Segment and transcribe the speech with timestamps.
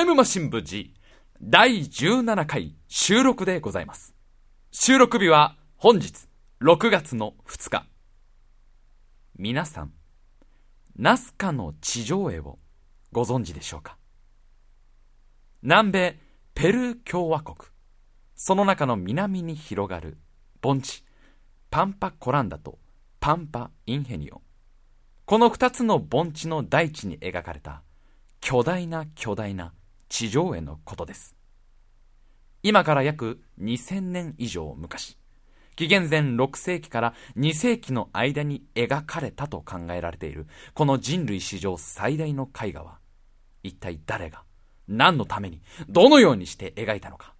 [0.00, 0.94] タイムマシン部 G
[1.42, 4.14] 第17回収録でございます。
[4.72, 6.26] 収録日は本日
[6.62, 7.86] 6月の2日。
[9.36, 9.92] 皆さん、
[10.96, 12.58] ナスカの地上絵を
[13.12, 13.98] ご存知でしょうか？
[15.60, 16.18] 南米
[16.54, 17.56] ペルー共和国。
[18.34, 20.16] その中の南に広がる
[20.62, 21.04] 盆地、
[21.70, 22.78] パンパコランダと
[23.20, 24.40] パンパインヘニオ。
[25.26, 27.82] この二つの盆地の大地に描かれた
[28.40, 29.74] 巨大な巨大な
[30.10, 31.34] 地上絵のことです。
[32.62, 35.16] 今から約2000年以上昔、
[35.76, 42.98] 紀元前6世紀から2世紀の間に描かれたと考えられているこの人類史上最大の絵画は、
[43.62, 44.42] 一体誰が、
[44.88, 47.34] 何のために、どのようにして描いたのか、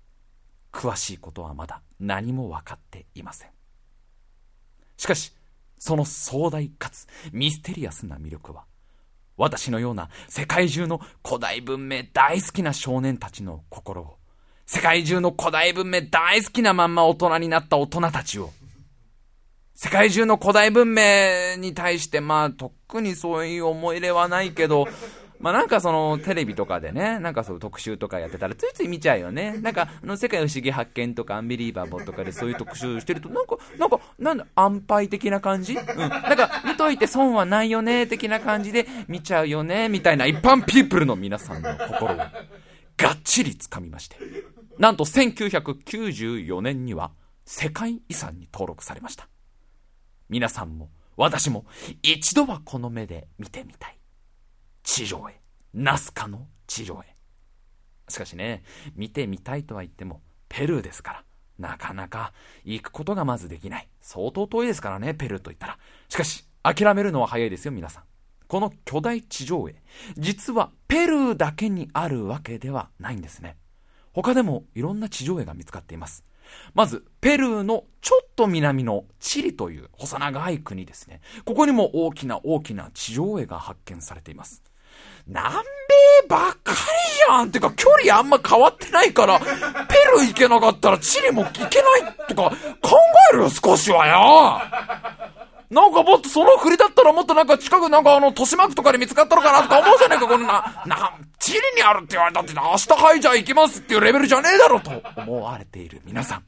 [0.73, 3.51] 詳しいことはまだ何も分かっていません。
[4.97, 5.35] しかし、
[5.77, 8.65] その壮大かつミステリアスな魅力は、
[9.37, 14.17] 私のような世界中の古代文明大好きな少年たちの心を、
[14.67, 18.51] 世界中の古代文明大好きなまんま大人になった大人たちを、
[19.75, 24.87] 世界中の古代文明に対して、まあ、とっくにそういう思い入れはないけど、
[25.41, 29.57] まあなんかそのテレビとかでね、なんかそう特集とかやってたらついつい見ちゃうよね。
[29.59, 35.75] なんかあの世界不思議発見とかアンビリーバボーとかでそういう特集してると、なんか、なんか、なんだ、安牌的な感じ？
[35.75, 35.97] うん。
[35.97, 44.17] なんか見といて損はないよね、的な感じで見ちゃうよね、みたいな一般ピープルの皆さんの心をがっちり掴みまして。
[44.79, 47.13] なんと1994年には
[47.45, 49.29] 世界遺産に登録されました。
[50.29, 51.65] 皆さんも私も
[52.03, 54.00] 一度はこの目で見てみたい。
[54.93, 55.41] 地上絵。
[55.73, 58.11] ナスカの地上絵。
[58.11, 58.65] しかしね、
[58.97, 61.25] 見てみたいとは言っても、ペルーですから、
[61.61, 62.33] なかなか
[62.65, 63.89] 行くことがまずできない。
[64.01, 65.79] 相当遠いですからね、ペルーと言ったら。
[66.09, 68.03] しかし、諦めるのは早いですよ、皆さん。
[68.49, 69.81] この巨大地上絵、
[70.19, 73.57] 実はペルーだけにあるわけではないんですね。
[74.13, 76.25] 他でもいろんな地上絵が見つかっています。
[76.75, 81.21] まず、ペルーのちょっと南のチリという細長い国ですね。
[81.45, 84.65] ここにも大きな大きな地上絵が発見されています。
[85.31, 86.77] 南米ばっかり
[87.29, 92.51] じゃんてか距離あんま変わってないから、 ペルー行けなかったらチリも行けないとか
[92.83, 92.97] 考
[93.33, 94.61] えるよ少しはよ
[95.71, 106.45] なんかもっとその振りだったらもっとなんか近くなんかあの、豊島区とかで見つかったのかなとか思うじゃねえか、こんな、な、チリにあるって言われたって明日はいじゃあ行きますっていうレベルじゃねえだろと思われている皆さん。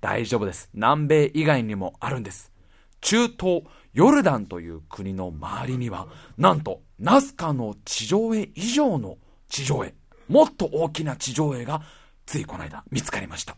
[0.00, 0.70] 大丈夫です。
[0.72, 2.52] 南米以外にもあるんです。
[3.00, 9.94] 中東、ヨルダンという国の周りには、なんと、ナスカの地上絵以上の地上絵、
[10.28, 11.82] もっと大きな地上絵が、
[12.26, 13.56] ついこの間見つかりました。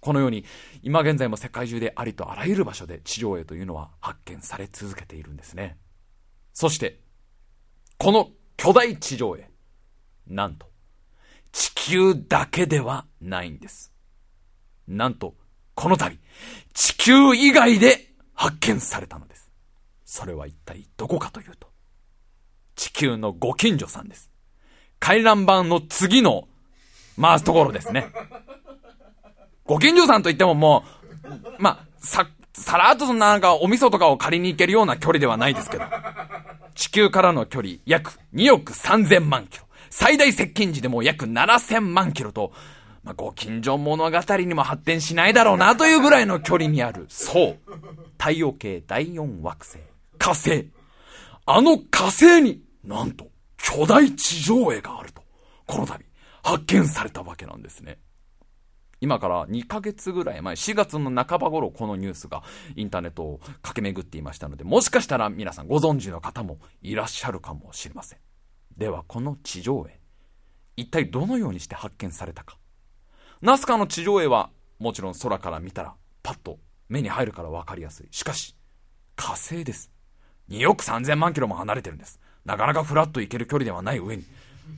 [0.00, 0.44] このように、
[0.82, 5.76] 今現在も世界中でありとあらゆる場所で地上絵というのは発見され続けているんですね。
[6.52, 7.00] そして、
[7.96, 9.50] この巨大地上絵、
[10.26, 10.70] なんと、
[11.52, 13.92] 地球だけではないんです。
[14.86, 15.34] なんと、
[15.74, 16.18] この度、
[16.74, 19.50] 地球以外で発見されたのです。
[20.04, 21.67] それは一体どこかというと、
[22.78, 24.30] 地球のご近所さんです。
[25.00, 26.46] 回覧板の次の
[27.20, 28.06] 回すところですね。
[29.64, 30.84] ご近所さんといってもも
[31.58, 35.84] う、ま、さ、さらっとそんななんかお味噌とかを借りに行けるような距離ではないですけど、
[36.76, 39.64] 地球からの距離約2億3000万キロ。
[39.90, 42.52] 最大接近時でも約7000万キロと、
[43.02, 47.58] まあ、ご近所物語にも発展しないだろうなというぐらいの距離にある、そう、
[48.18, 49.78] 太陽系第4惑星、
[50.16, 50.70] 火星。
[51.44, 55.22] あの火星になんと巨大地上絵があると、
[55.66, 56.04] この度
[56.42, 57.98] 発見されたわけなんですね。
[59.00, 62.42] 今から2ヶ月ぐらい前、4月の半ば頃このニュースが
[62.74, 68.18] インターネットを駆け巡っていましたので、もしかしたら皆さんご存知の方もいらっしゃるかもしれません。
[68.78, 70.00] ではこの地上絵、
[70.76, 72.56] 一体どのようにして発見されたか。
[73.42, 78.08] ナスカの地上絵はもちろん空から見たらパッと目に入るからわかりやすい。
[78.10, 78.56] しかし、
[79.14, 79.92] 火星です。
[80.48, 82.18] 2億3000万キロも離れてるんです。
[82.48, 84.24] なかなかフラッと行ける距離ではない上に、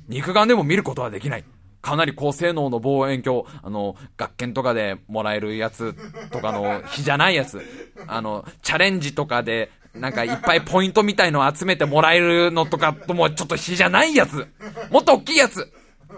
[0.09, 1.45] 肉眼でも見ることはできない。
[1.81, 5.95] かなり高性能の望遠鏡、あの、学研とかでもらえるやつ
[6.33, 7.63] とかの日じゃないやつ。
[8.09, 14.49] あの、チャレンジとかで、なんかいっぱいポイントみたいのを集めてもらえるのとかともちょっと日じゃないやつ。
[14.91, 15.73] もっと大きいやつ。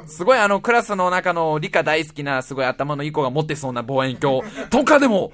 [0.06, 4.40] すごいあの、クラスの中の理科大好きなすごい頭のいい子が持ってそうな望遠鏡
[4.70, 5.32] とかでも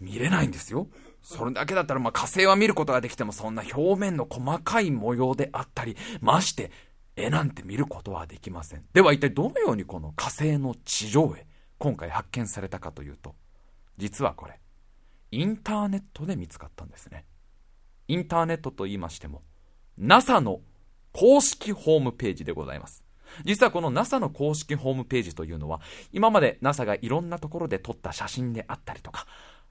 [0.00, 0.88] 見れないんですよ。
[1.22, 6.70] それだけだったらまあ火星は見ることができてもそんな表面の細かい模様であったり、まして
[7.16, 8.84] 絵なんて見ることはできません。
[8.92, 11.46] では一体どのようにこの火星の地上絵、
[11.78, 13.34] 今回発見されたかというと、
[13.98, 14.58] 実はこれ、
[15.30, 17.26] インターネットで見つかったんですね。
[18.08, 19.42] インターネットと言いましても、
[19.98, 20.60] NASA の
[21.12, 23.04] 公式ホームページでございます。
[23.44, 25.80] 実はこの NASA の公式ホームページというのは、
[26.12, 29.26] 今まで NASA がいろんなところで撮った写真であったりとか、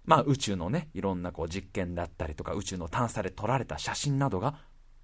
[0.09, 4.55] まあ宇宙のね、いろんなこう実験だったりとか、宇宙の探査で撮られた写真などが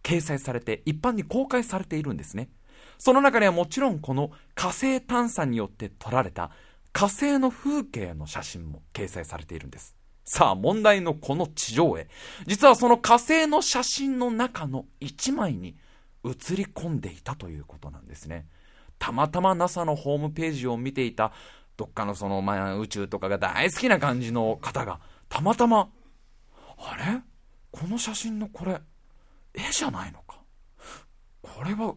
[0.01, 2.49] 掲載されて、一般に公開されているんですね。
[2.97, 6.49] その中にはもちろんこの火星探査によって撮られた
[6.91, 9.95] 火星の風景の写真も掲載されているんです。
[10.23, 12.07] さあ問題のこの地上絵。
[12.47, 15.77] 実はその火星の写真の中の一枚に
[16.23, 18.47] 映り込んでいたということなんですね。
[18.97, 21.31] たまたま NASA のホームページを見ていた
[21.77, 25.89] どっかのその、まあ、宇宙とかが大好きな感じの方が、たまたま、
[26.77, 27.21] あれ？
[27.71, 28.79] この写真のこれ、
[29.53, 30.39] 絵じゃないのか？
[31.41, 31.95] これは、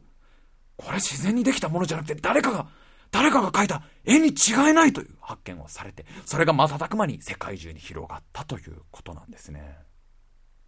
[0.77, 2.69] これ自然にできたものじゃなくて誰かが、
[3.11, 9.79] 誰かが描いた絵に違いないという発見をされて、それが瞬く間に世界中に広がったということなんですね。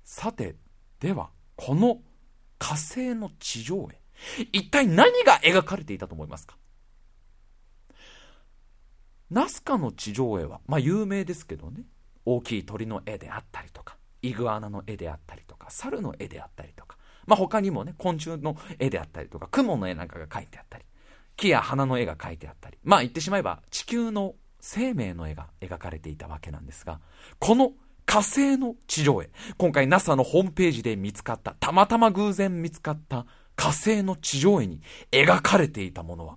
[0.04, 0.56] さて、
[1.00, 1.98] では、この
[2.58, 4.00] 火星の地上絵、
[4.52, 6.56] 一体何が描かれていたと思いますか？
[9.30, 11.84] ナスカの地上絵は、まあ有名ですけどね、
[12.24, 16.96] 大きい鳥の絵であったりとか、イグアナの絵であったりとか、猿の絵であったりとか、
[17.26, 20.84] まあ他にもね、昆虫の絵であったりとか、雲の絵なんかが描いてあったり、
[21.36, 27.00] 木や花の絵が描いてあったり、まあ言ってしまえば地球の生命の絵が描かれていたわけなんですが、
[27.38, 27.72] この
[28.06, 34.80] 火星の地上絵、今回 NASA のホームページで見つかった、たまたま偶然見つかった火星の地上絵に
[35.12, 36.36] 描かれていたものは、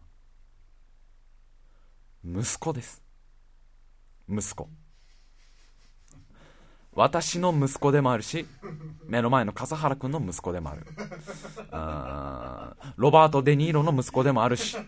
[2.25, 3.01] 息子です。
[4.29, 4.69] 息子。
[6.95, 8.45] 私の息子でもあるし、
[9.07, 10.85] 目の前の笠原君の息子でもある。
[11.71, 14.85] あロバート・デ・ニーロの息子でもあるし、ブ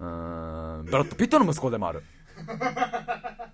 [0.00, 2.02] ラッド・ピットの息子でもある。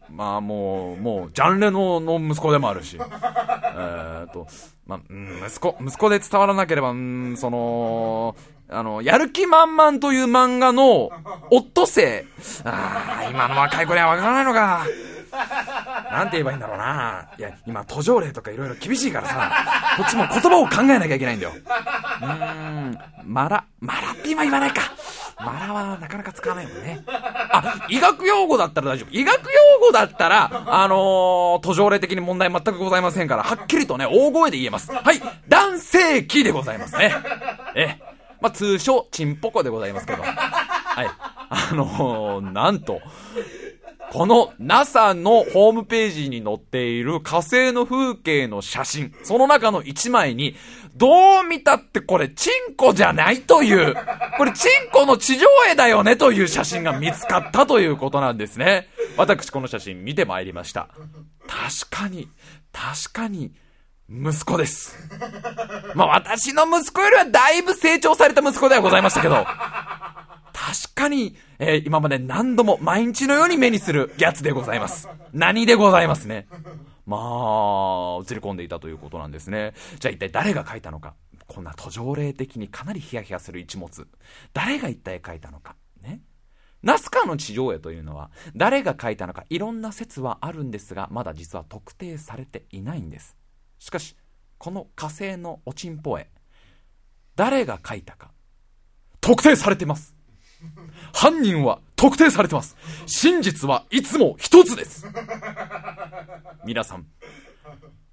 [0.09, 4.47] まあもう、もう、ジャンレノの息子でもあるし、えーと、
[4.87, 5.01] まあ、
[5.49, 8.37] 息子、息子で伝わらなければ、うん、その、
[8.75, 11.11] あの、やる気満々という漫画の、
[11.51, 12.67] オットセイ。
[12.67, 14.87] ああ、今の若い子にはわからないのか。
[16.11, 17.29] なんて言えばいいんだろうな。
[17.39, 19.53] いや、今、途上例とかいろいろ厳しいからさ、
[19.97, 21.53] こっちも言葉を考えなきゃいけないんだよ。
[21.55, 24.83] うーん、マラ、マラって今言わないか。
[25.39, 27.03] マラはなかなか使わないもんね。
[27.07, 29.13] あ、医学用語だったら大丈夫。
[29.13, 34.93] 医学用語だったら、あのー、途上例的に問題全くございませんから、はっきりとね、大声で言えます。
[34.93, 37.13] はい、男性器でございますね。
[37.75, 37.99] え、
[38.41, 40.23] まあ、通称、チンポコでございますけど。
[40.25, 41.09] はい。
[41.51, 43.01] あのー、なんと、
[44.13, 50.55] この NASA のホームページに載っている火星の風景の写真、その中の一枚に、
[50.95, 53.97] どう見たってこれチンコじゃないという、
[54.37, 58.89] これチンコの地上絵だよねという写真が見つかったということなんですね。
[59.17, 60.89] 私この写真見てまいりました。
[61.49, 62.29] 確かに、
[62.73, 63.53] 確かに、
[64.09, 64.97] 息子です。
[65.95, 69.47] まあ私の息子よりはだいぶ成長された息子ではございましたけど、
[70.53, 75.09] 確かに、えー、今まで何度も毎日のように目にするやつでございます。
[75.33, 76.47] 何でございますね。
[77.07, 77.21] まあ、
[78.23, 79.75] 映り込んでいたということなんですね。
[79.99, 81.15] じゃあ一体誰が書いたのか。
[81.47, 84.07] こんな途上霊的にかなりヒヤヒヤする一物。
[84.55, 85.77] 誰が一体書いたのか。
[86.03, 86.21] ね。
[86.83, 93.37] ナスカの地上絵というのは、誰が書いたのかいろんな説はあるんですが、まだ実は特定されていないんです。
[93.85, 94.17] しかし、
[94.57, 96.31] この火星のおちんぽ絵、
[97.37, 98.31] 誰が書いたか、
[99.21, 100.15] 特定されてます。
[101.13, 102.79] 犯人は特定されてます。
[103.05, 105.05] 真実はいつも一つです。
[106.65, 107.05] 皆さん、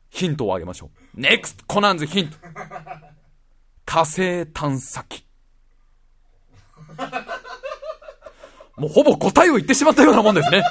[0.09, 1.21] ヒントをあげましょう。
[1.21, 2.35] NEXT コナンズヒント。
[3.85, 5.23] 火星探査機。
[8.75, 10.65] もうほぼ答えを言ってしまったようなもんですね。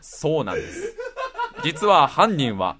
[0.00, 0.96] そうなんです。
[1.64, 2.76] 実は犯人は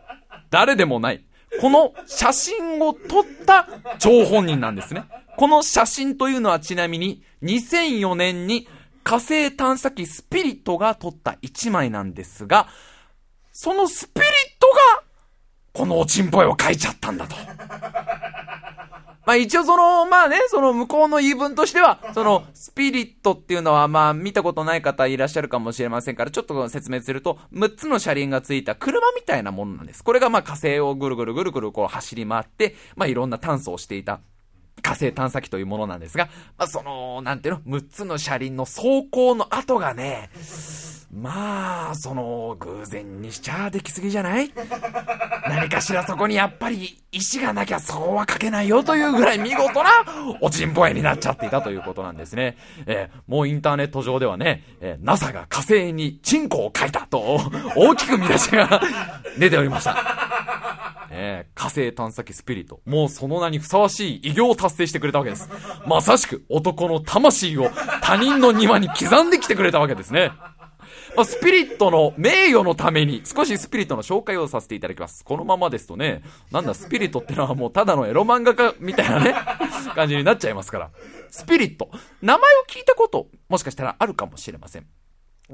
[0.55, 1.25] 誰でもない。
[1.61, 3.67] この写真を撮った
[3.99, 5.03] 張本人なんですね。
[5.37, 8.69] この写真というのはちなみに2004年に
[9.03, 12.69] 火星探査機スピリットが撮った1枚なんですが、
[13.51, 14.31] そのスピリッ
[14.61, 15.03] トが
[15.73, 17.35] このおちんぽいを書いちゃったんだと。
[19.27, 30.05] まあ一応その、まあね、その向こうの言い分としては、そのスピリットっていうのはまあ見たことない方いらっしゃるかもしれませんから、ちょっと説明すると、6つの車輪がついた車みたいなものなんです。
[30.05, 34.21] これがまあ火星をぐるぐるぐるぐるこう走り回って、まあいろんな探査をしていた
[34.83, 36.29] 火星探査機というものなんですが、
[36.59, 40.31] まあ、その、なんていうの、6つの車輪の走行の跡がね、
[41.17, 44.51] まあ、その、偶然にしちゃできすぎじゃない？
[45.49, 49.91] 何かしらそこにやっぱり石がなきゃそうは書けないよというぐらい見事な
[50.41, 52.57] おちんぽ絵になっちゃっていたということなんですね。
[52.87, 57.41] えー、もうインターネット上ではね、えー、NASA が火星にチンコを書いたと
[57.77, 58.81] 大きく見出しが
[59.39, 59.97] 出ておりました。
[61.17, 62.81] えー、火星探査機スピリット。
[62.87, 65.49] もうその名にふさわしい偉業を達成してくれたわけです。
[65.87, 67.71] まさしく男の魂を
[68.03, 70.33] 他人の庭に刻んできてくれたわけですね。
[71.17, 75.25] まあ、スピリットの名誉のために、少しスピリットの紹介をさせていただきます。
[75.25, 79.35] このままですとね、なんだ、スピリットってのはもうただのエロ漫画家みたいなね、
[79.95, 80.91] 感じになっちゃいますから。
[81.31, 81.91] スピリット。
[82.21, 84.87] 名前を聞いたこと、もしかしたらあるかもしれません。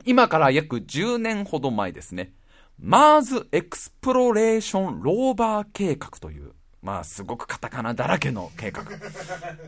[0.04, 2.32] 今から約10年ほど前ですね。
[2.78, 8.84] マーズエクスプロレーションローバー計画という、まあすごくカタカナだらけの計画。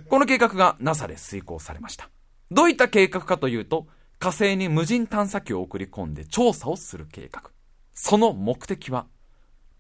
[0.08, 2.08] この計画が NASA で遂行されました。
[2.50, 3.86] どういった計画かというと、
[4.22, 7.50] 火星に無人探査機を送り込んで調査をする計画。
[7.92, 9.06] その目的は、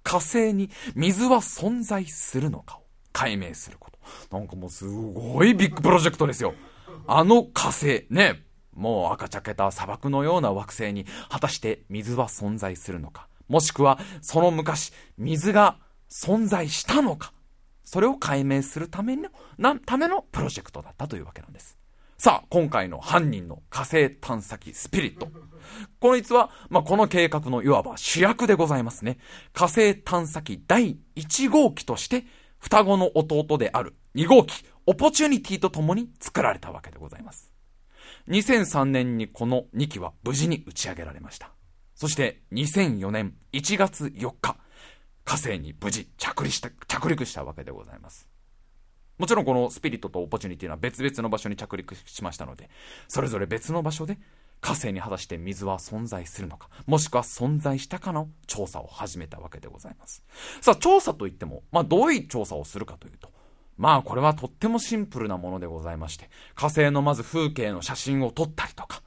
[0.02, 2.82] 火星に水は存在するのかを
[3.12, 4.36] 解明すること。
[4.36, 6.54] なんかもうすごいビッグプロジェクトですよ。
[7.06, 8.42] あの火星、ね、
[8.74, 13.28] もう赤茶けた砂漠のような惑星に果たして水は存在するのか。
[13.46, 15.78] もしくは、その昔、水が
[16.10, 17.32] 存在したのか。
[17.84, 21.78] それを解明するための、な、ためのプロジェクトだったというわけなんです。
[22.24, 25.26] さあ、今回の犯人の火星探査機スピリット。
[25.98, 29.18] こいつは、まあ、この計画のいわば主役でございますね。
[29.52, 32.24] 火星探査機第1号機として、
[32.60, 37.52] 双子の弟である2号機、オポチュニティと共に作られたわけでございます。
[38.28, 41.50] 2003年にこの2機は無事に打ち上げられました。
[41.96, 44.56] そして2004年1月4日、
[45.24, 48.31] 火星に無事着陸した、着陸したわけでございます。
[49.18, 52.70] もちろんこのスピリットとオポチュニティは別々の場所に着陸しましたので、
[53.08, 54.18] それぞれ別の場所で
[54.60, 60.22] 火星に果たして水は存在するのか、もしくは存在したかの調査を始めたわけでございます。
[60.60, 63.30] さあ、調査といっても、まあどういう調査をするかというと、
[63.76, 69.02] まあこれはとってもシンプルなものでございまして、火星のまず風景の写真を撮ったりとか、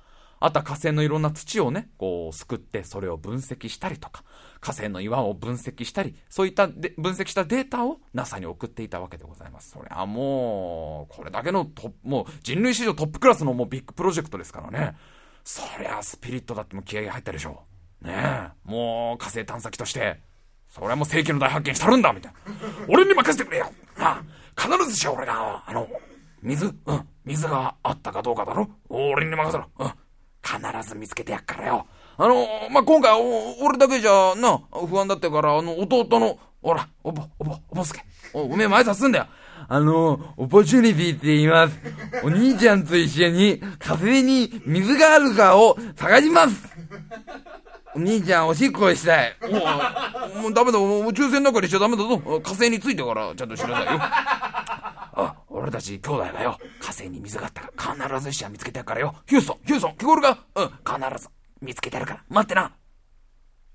[0.46, 4.24] あとは火星のいろんな土をね、こう、すくってそれを分析したりとか、
[4.62, 9.72] 火星の岩を分析したり、そういったで分析したデータを NASA に送っていたわけでございます。
[9.72, 14.96] それはもう、これだけのトもう人類史上トップクラスのもうビッグプロジェクトですからね。
[15.44, 17.64] そりゃスピリットだっても気合が入ったでしょ
[18.04, 18.06] う。
[18.06, 20.20] ねえ、もう火星探査機として、
[20.68, 22.40] それはもう世紀の大発見したるんだみたいな。
[22.88, 24.24] 俺に任せてくれよな
[24.56, 25.88] 必ずしよ俺が、あの、
[26.44, 29.92] 水うん、水があったかどうかだろ俺に任せろうん。
[30.46, 31.88] 必ず見つけてやっからよ。
[32.18, 33.12] あの、まあ、今回、
[33.62, 38.06] 俺だけじゃな、不安だったから、あの、弟の、ほら、おぼ、おぼ、おぼすけ。
[38.34, 39.28] お、おめえ前さすんだよ。
[39.68, 41.80] あの、オポチュニティって言います。
[42.24, 46.70] お兄ちゃんと一緒に火星に水があるかを探します。
[47.96, 49.36] お兄ちゃん、おしっこしたい。
[49.50, 49.60] も
[50.38, 50.78] う、もうダメだ。
[50.78, 52.20] 宇宙船なんかにしちゃダメだぞ。
[52.20, 54.02] 火星についてからちゃんとしないよ。
[55.58, 59.16] 俺たち兄弟がよ、火星に水があったら必ずしは見つけてやるからよ。
[59.26, 61.30] ヒューストン、ヒューストン、聞こえるかうん、必ず
[61.62, 62.24] 見つけてやるから。
[62.28, 62.74] 待ってな。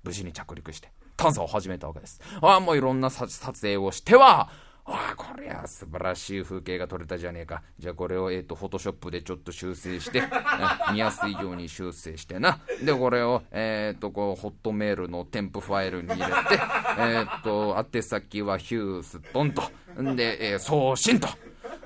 [0.03, 2.21] 無事に着陸して、探査を始めたわけです。
[2.39, 3.27] ああ、もういろんな撮
[3.61, 4.49] 影をしては、
[4.85, 7.63] ああ、これは素晴らしい風景が撮れたじゃねえか。
[7.79, 10.21] じゃあこれを、えっ、ー、と、フォトショップでちょっと修正して、
[10.93, 12.59] 見やすいように修正してな。
[12.83, 16.31] で、これを、えっ、ー、と、こう、ホットメールの添付ファイルに入れて、
[16.97, 19.63] えっと、宛先はヒューストンと。
[19.99, 21.27] んで、えー、送信と。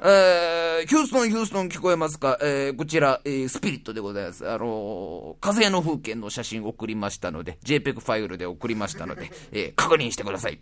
[0.02, 2.38] えー、ヒューストン、ヒューストン聞こえますか？
[2.42, 4.50] えー、こちら、えー、スピリットでございます。
[4.50, 10.62] あのー、火星の風景の写真送りましたので、JPEG ファイルで送りましたので、えー、確認してください。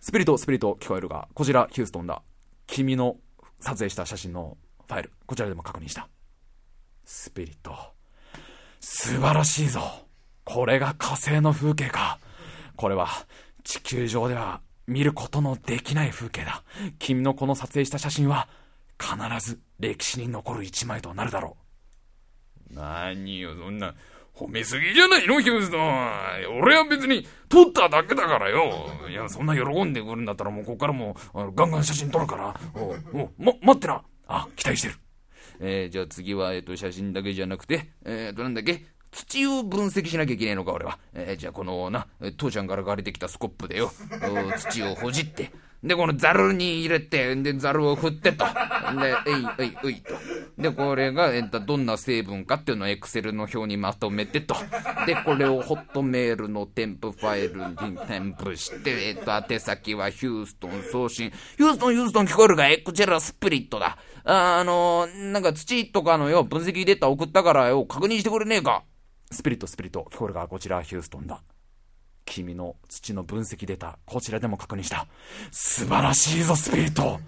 [0.00, 2.22] スピリット、スピリット聞こえるが、こちら、ヒューストンだ。
[2.66, 3.16] 君の
[3.60, 6.08] 撮影した写真のファイル、こちらでも確認した。
[7.04, 7.74] スピリット。
[8.80, 9.80] 素晴らしいぞ。
[10.44, 12.18] これが火星の風景か。
[12.76, 13.08] これは、
[13.64, 16.62] 地球上では見ることのできない風景だ。
[16.98, 18.48] 君のこの撮影した写真は、
[18.98, 19.14] 必
[19.46, 21.56] ず歴史に残る一枚となるだろ
[22.70, 22.74] う。
[22.74, 23.94] 何よ、そんな、
[24.34, 26.60] 褒めすぎじゃないのヒューストン。
[26.60, 28.86] 俺は別に撮っただけだからよ。
[29.08, 32.54] いや、そんな喜んでくるんだったらもうここからもうガンガン写真撮るから。
[32.74, 34.02] おお、ま、待ってな。
[34.28, 34.94] あ、期待してる。
[35.60, 38.84] えー、じゃあ次は、えっ、ー、と、写真だけじゃなくて、えっ、ー、と、なんだっけ？
[39.16, 40.98] 土を分析しなきゃいけないのか、俺は。
[41.14, 42.06] えー、じゃあこのな、
[42.36, 43.90] 父ちゃんから借りてきたスコップでよ、
[44.58, 45.50] 土をほじって、
[45.82, 48.44] で、このザルに入れて、で、ザルを振ってと。
[48.44, 50.14] で、えい、えい、えいと。
[50.58, 54.56] で、これが、えっと、どんな成分かっていうのをエクセルの表にまとめてと。
[55.06, 61.30] で、これをホットメールの添付ファイルに添付して、えっと、宛先はヒューストン送信。
[61.56, 62.82] ヒューストン、ヒューストン聞こえるかい？
[62.82, 63.98] こちらスプリットだ。
[64.24, 68.82] あ、あのー、なんか土とかのよ、分析データ送ったからよ、確認してくれねえか？
[69.30, 71.42] スピリット、スピリット、聞こえるがこちらヒューストンだ。
[72.24, 75.06] 君の土の分析データ、こちらでも確認した。
[75.50, 77.20] 素晴らしいぞ、スピリット。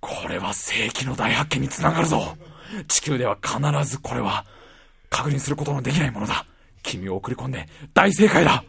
[0.00, 2.36] これは世紀の大発見につながるぞ。
[2.88, 3.58] 地球では必
[3.90, 4.44] ずこれは
[5.10, 6.46] 確認することのできないものだ。
[6.82, 8.64] 君を送り込んで大正解だ。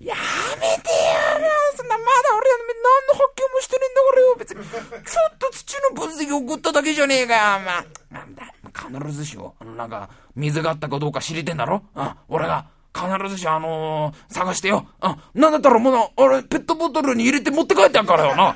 [0.00, 0.14] や
[0.54, 11.82] めてやらそんなまだ俺は何の発見もしてねえんだ俺よ別にちょっと土の分析送っただけじゃねえかよお前なんだ必ずしも、あの、なんか、水があったかどうか知りてんだろ？
[11.94, 14.86] うん、俺が、必ずし、あのー、探してよ。
[15.02, 18.48] うん、なんだったらもうな、あれ、ペットボトルに入れて持って帰ってやんからよな。
[18.48, 18.54] うん。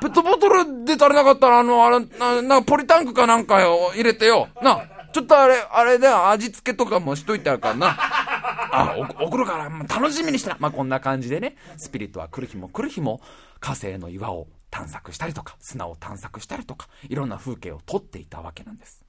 [0.00, 4.48] ペットボトルで足りなかったら、あの、あれ、な、な、ポリタンクかなんかよ、入れてよ。
[4.60, 7.96] な、ちょっとあれ、あれで味付けとかもしといてあるからな。
[7.98, 10.56] あ、送るから、楽しみにしてな。
[10.58, 13.20] まあ、こんな感じでね、スピリットは来る日も来る日も、
[13.60, 19.02] 火星の岩を探索したりとか、砂を探索したりとか、いろんな風景を撮っていたわけなんです。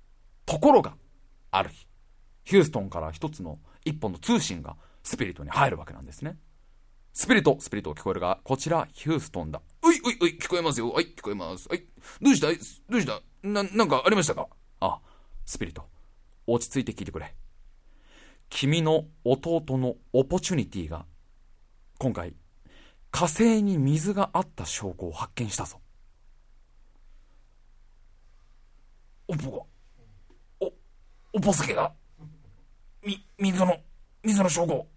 [0.45, 0.95] ところが、
[1.51, 1.85] ある日、
[2.45, 6.37] ヒューストンから一つの一本の通信がスピリットに入るわけなんですね。
[7.11, 9.61] スピリット、スピリット聞こえるが、こちら、ヒューストンだ。
[9.83, 10.89] ういういうい、聞こえますよ。
[10.89, 11.67] はい、聞こえます。
[11.67, 11.83] はい。
[12.21, 12.47] どうした？
[12.47, 13.21] どうした？
[13.43, 14.47] な、なんかありましたか
[14.79, 15.01] あ、
[15.45, 15.89] スピリット。
[16.45, 17.35] 落ち着いて聞いてくれ。
[18.49, 21.05] 君の弟のオポチュニティが、
[21.97, 22.33] 今回、
[23.17, 25.79] 火星に水があった証拠を発見したぞ。
[29.27, 29.63] おぽが、
[30.59, 30.71] お、
[31.33, 31.93] おぽすけが、
[33.03, 33.75] み、水の、
[34.23, 34.87] 水の証拠を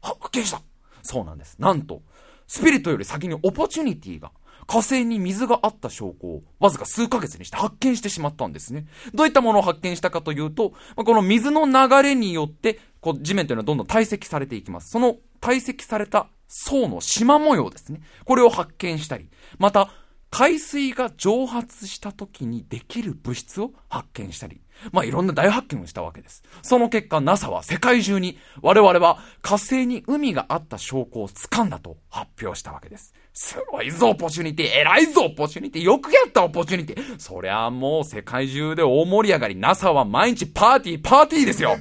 [0.00, 0.62] 発見した。
[1.02, 1.56] そうなんです。
[1.58, 2.00] なんと、
[2.46, 4.32] スピリットより先にオポチュニティが
[4.66, 8.86] 火星に水があった証拠をわずか数ヶ月にして発見してしまったんですね。
[9.12, 14.88] どういったものを発見したかというと、この水の流れによって、こう地面というのはどんどん堆積されていきます。
[14.88, 18.00] その堆積された層の縞模様ですね。
[18.24, 19.90] これを発見したり、また、
[20.30, 24.60] 海水が蒸発した時にできる物質を発見したり、
[24.92, 26.42] まあいろんな大発見をしたわけです。
[26.62, 33.14] その結果 NASA は世界中に我々は火星に海があった証拠を掴んだと発表したわけです。
[33.32, 34.80] すごいぞ、オポチュニティ。
[34.80, 35.82] 偉いぞ、オポチュニティ。
[35.82, 37.18] よくやった、オポチュニティ。
[37.18, 39.56] そりゃもう世界中で大盛り上がり。
[39.56, 41.76] NASA は毎日パーティー、パーティーですよ。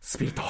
[0.00, 0.42] スピリット。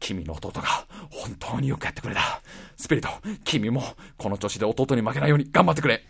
[0.00, 2.40] 君の弟が本当によくやってくれた。
[2.76, 3.10] スピリット、
[3.44, 3.82] 君も
[4.16, 6.04] この調子で弟に負けないように頑張ってくれ。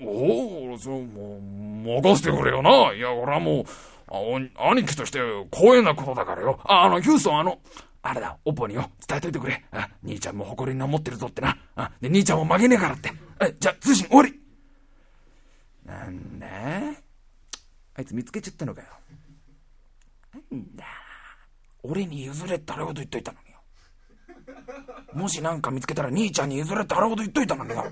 [0.00, 2.92] おお、そう、もう、任せてくれよな。
[2.94, 3.64] いや、俺はもう、
[4.10, 5.18] あ兄貴として
[5.52, 6.60] 光栄なことだからよ。
[6.64, 7.58] あ、あの、ヒューソン、あの、
[8.02, 9.64] あれだ、オポによ、伝えといてくれ。
[9.72, 11.58] あ、兄ちゃんも誇りに思ってるぞってな。
[11.74, 13.12] あ、で、兄ちゃんも負けねえからって。
[13.40, 14.40] え、じゃあ、通信終わり
[15.84, 16.46] なんだ
[17.94, 18.88] あいつ見つけちゃったのかよ。
[20.34, 20.84] なんだ
[21.88, 23.58] 俺に譲れってあれほど言っといたのによ。
[25.14, 27.84] もしなんか見つけたら兄ちゃんに譲れってあれほど言っといたのによ。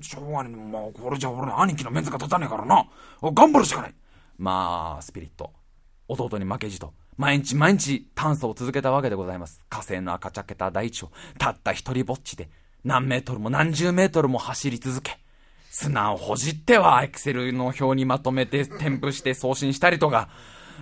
[0.00, 0.56] しょうがねえ。
[0.56, 2.86] まあ、これじゃ俺の兄貴のメンズが立たねえからな。
[3.22, 3.94] 頑張るしかない。
[4.36, 5.52] まあ、スピリット。
[6.08, 6.92] 弟に負けじと。
[7.16, 9.64] 毎日毎日探査を続けたわけでございます。
[9.70, 12.50] 火星の赤茶けた大地をたった一人ぼっちで
[12.82, 15.18] 何メートルも何十メートルも走り続け、
[15.70, 20.28] 砂をほじってはエクセルの表にまとめて添付して送信したりとか、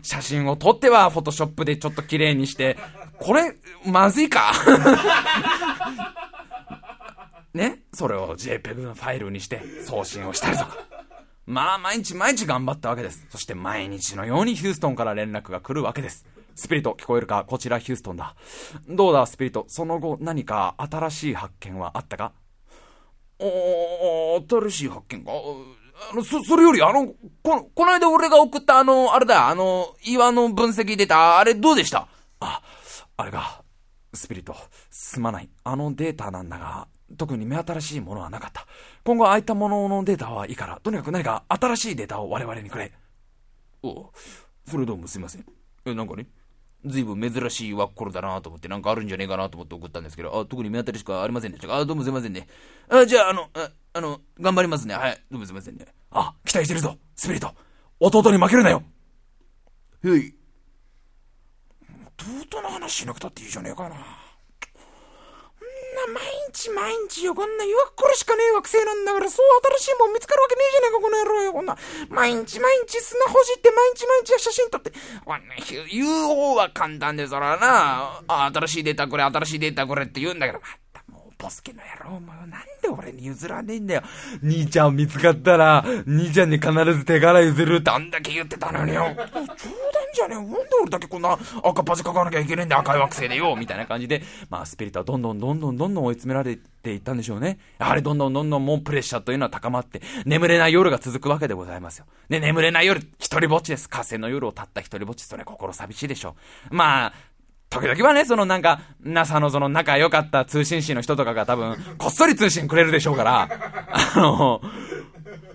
[0.02, 2.76] 写真を撮ってはフォトショップでちょっと綺麗にして、
[3.18, 4.52] これ、まずいか？
[7.55, 7.81] ね？
[7.92, 10.78] それを JPEG のファイルにして送信をしたりとか。
[11.44, 13.26] まあ、毎日毎日頑張ったわけです。
[13.28, 16.24] そして毎日のようにヒューストンから連絡が来るわけです。
[16.55, 17.44] スピリット、聞こえるか？
[17.46, 18.35] こちらヒューストンだ。
[18.88, 19.64] どうだ、スピリット？
[19.68, 22.33] その後、何か新しい発見はあったか？
[23.38, 25.33] おー新しい発見か？
[26.11, 27.07] あの、そ、それより、あの、
[27.42, 32.09] こ、この間俺が送ったあの、あれだ、あの、岩の分析出た、あれどうでした？
[32.40, 32.62] あ、
[33.16, 33.62] あれが、
[34.14, 34.55] スピリット、
[34.90, 35.48] すまない。
[35.64, 38.66] あのデータなんだが、特に目新しいものはなかった。
[39.05, 42.92] 今後ああいったもののデータはいいから、とにかく何か新しいデータを我々にくれ。
[43.83, 44.11] お
[44.66, 45.46] それどうもすいません。
[45.85, 46.26] え、なんかね、
[46.85, 52.46] ずいぶん珍しいワッコロだなと思って、なんかあるんじゃねえかなと思って送ったんですけど、あ、特に目当たりしかありませんでしたあ、どうもすいませんね。
[52.88, 54.94] あ、じゃあ、あの、ああの、頑張りますね。
[54.94, 55.22] はい。
[55.31, 55.87] どうもすいませんね。
[56.11, 56.96] あ、期待してるぞ。
[57.14, 57.55] スピリット。
[58.00, 58.83] 弟に負けるなよ。
[60.05, 60.35] へい。
[62.48, 63.96] 弟の話しなくたっていいじゃねえかな。
[65.92, 69.46] な毎日毎日よ、こんな岩っこれしかねえ惑星なんだから、そう
[69.78, 71.76] 新しいもん見つかるわけねえじゃねえか、この野郎よ、こんな。
[72.09, 74.92] 毎日毎日砂ほじって、毎日毎日写真撮って。
[75.24, 75.55] こんな、
[75.90, 80.61] 言う方は簡単で、そらな、あ、新しいデータこれ、新しいデータこれって言うんだけど、
[81.42, 84.02] またもう、ボスケの野郎、もう、なんで俺に譲らねえんだよ。
[84.42, 89.05] 兄ちゃん見つかったら、兄ちゃんに必ず手柄譲るってあんだけ言ってたのによ。
[89.09, 89.26] 冗談
[90.14, 90.38] じゃねえ。
[90.38, 93.57] なんで俺だけこんな赤パジ書かなきゃいけねえんだ赤い惑星でよ。
[93.57, 97.59] みたいな感じで、まあ、スピリットはどんどんどんどんどんどん追い詰められていったんでしょうね。
[97.78, 102.07] やはりどんどんどんどんもうプレッシャーというのは高まって、眠れない夜が続くわけでございますよ。
[102.28, 103.88] ね、眠れない夜、一人ぼっちです。
[103.88, 105.22] 火星の夜をたった一人ぼっち。
[105.22, 106.37] それ心寂しいでしょ
[106.70, 106.74] う。
[106.74, 107.12] まあ、
[107.72, 113.48] 時々はね、そのなんか、NASA のその仲良かった通信士の人とかが多分、こっそり通信くれるでしょうから、
[113.90, 114.61] あの、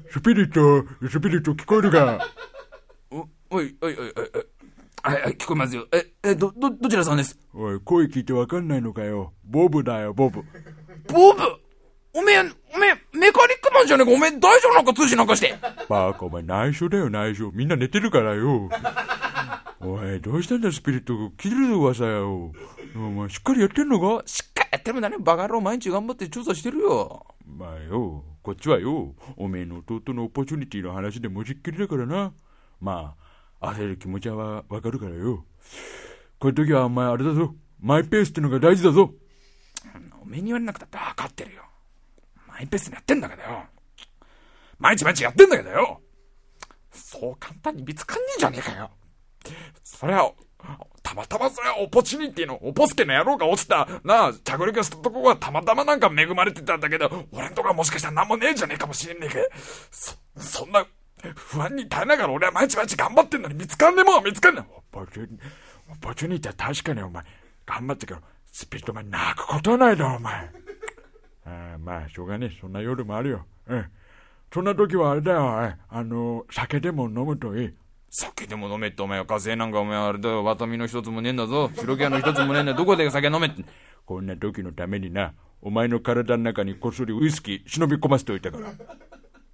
[0.10, 2.28] スピリット、スピリット聞こえるか
[3.12, 4.32] お、おい、おい、おい、おい、
[5.04, 5.86] はい、はい、聞こえますよ。
[5.92, 7.38] え、え、ど、ど、どちらさんです？
[7.54, 9.34] おい、声聞いてわかんないのかよ。
[9.46, 10.42] ボブだよ、ボブ。
[11.14, 11.44] ボブ？
[12.14, 12.40] おめえ、
[12.74, 14.12] おめえ、目メカニックマンじゃねえか？
[14.12, 14.94] おめえ大丈夫なんか？
[14.94, 15.56] 通信なんかして。
[15.88, 17.52] バカ、お前内緒だよ、内緒。
[17.54, 18.70] みんな寝てるからよ。
[19.80, 21.14] おい、どうしたんだ、スピリット。
[21.14, 22.52] 聞いてるぞ、噂よ。
[22.96, 24.24] お前、しっかりやってんのか？
[24.26, 25.18] しっかりやってるんだね。
[25.20, 27.26] バカ野郎毎日頑張って調査してるよ。
[27.46, 32.34] まあよ、こっちはよ、おめえの弟のオポチュニティの話でもじっきりだからな。
[32.82, 33.16] ま
[33.62, 35.46] あ、焦る気持ちはわかるからよ。
[36.40, 37.54] こういう時はお前あれだぞ。
[37.80, 39.14] マイペースってのが大事だぞ。
[40.20, 41.62] おめえに言われなくたって分かってるよ。
[42.48, 43.64] マイペースにやってんだけどよ。
[44.80, 46.02] 毎日毎日やってんだけどよ。
[46.92, 48.90] そう簡単に見つかんねえじゃねえかよ。
[49.84, 50.30] そりゃ、
[51.04, 59.50] たまたまそれはオポチニティのオポスケの野郎が落ちた、なあ、着陸したとこがたまたまなんか恵まれてたんだけど、俺んとこはもしかしたら何もねえじゃねえかもしれんねえけ、
[59.92, 60.86] そ、そんな、
[61.36, 64.74] 不安に耐えながら俺は毎日毎日頑張ってんのに見つかんねえもん見つかんねえ。
[64.76, 65.28] オポチニ、
[65.92, 67.24] オポチニティは確かにお前、
[67.66, 68.20] 頑張ったけど、
[68.52, 70.34] スピリットお前泣くことはないだろ、お前。
[71.46, 72.58] ああまあ、しょうがねえ。
[72.60, 73.46] そんな夜もあるよ。
[73.68, 73.86] うん。
[74.54, 77.74] そんな時はあれだよ、あの、酒でも飲むといい。
[78.10, 81.70] 酒でも飲めってお前は火星なんかお前はあれだよ、ワタミの一つもねえんだぞ。
[81.76, 82.78] 白木屋の一つもねえんだよ。
[82.78, 83.64] どこで酒飲めって。
[84.06, 88.72] こんな時のためにな、お前の体の中にこっそりウイスキー忍び込ませておいたから。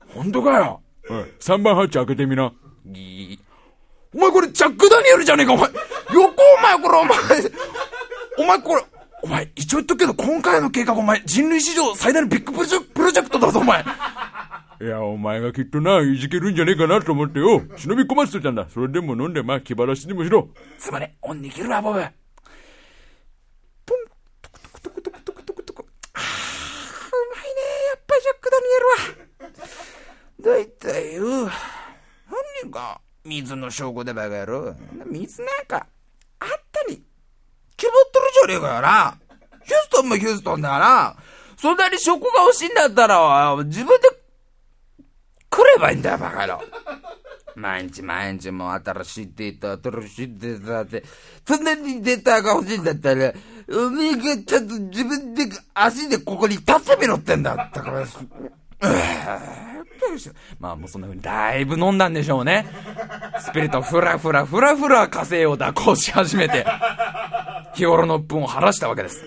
[0.08, 0.82] 本当かよ？
[1.10, 2.54] おい、3番ハッチ開けてみな。
[2.86, 3.40] ぎ
[4.14, 5.70] お前これジャック・ダニエルじゃねえか、お前。
[6.14, 7.18] 横お前これお前。
[8.38, 8.86] お前これ、
[9.24, 12.66] お前一応言っとくけど今回の計画お前人類史上最大のビッグプロ
[13.12, 13.84] ジェクトだぞお前。
[14.84, 17.62] いや、お前がきっとな、いじけるんじゃねえかなと思ってよ。
[17.78, 18.68] 忍び込ませてたんだ。
[18.70, 20.50] それでも飲んで、まあ気晴らしにもしろ。
[20.78, 22.02] つまり、おんにぎるわ、ボブ。
[23.86, 23.98] ポン、
[24.42, 25.86] トクトクトクトクトクトクトク。
[26.16, 26.26] あー、う
[27.34, 27.62] まいね
[27.94, 30.58] やっぱりジャック・ダニエルは。
[30.58, 31.52] だいたいよ、何
[32.64, 34.76] 人か、水の証拠でバカ野郎。
[35.06, 35.88] 水なんか、
[36.42, 37.02] あったに、
[37.78, 39.18] 決まってるじゃねえかよな。
[39.64, 41.16] ヒューストンもヒューストンだよな。
[41.56, 44.23] そんなに証拠が欲しいんだったら、自分で、
[45.54, 46.62] 来ればいいんだよ、バカ野郎。
[47.56, 51.04] 毎日毎日もう新しいデータ、新しいデータって、
[51.46, 53.32] 常にデータが欲しいんだったら、
[53.70, 57.56] おめえがちゃんと自分で足でここに立ってみろってんだ。
[57.56, 58.06] だから、う
[60.60, 62.66] まあもうそんな風にだいぶ飲んだんでしょうね。
[63.40, 66.66] スピリットふらふらふらふら火星を蛇行し始めて、
[67.76, 69.24] 日頃の鬱憤を晴らしたわけです。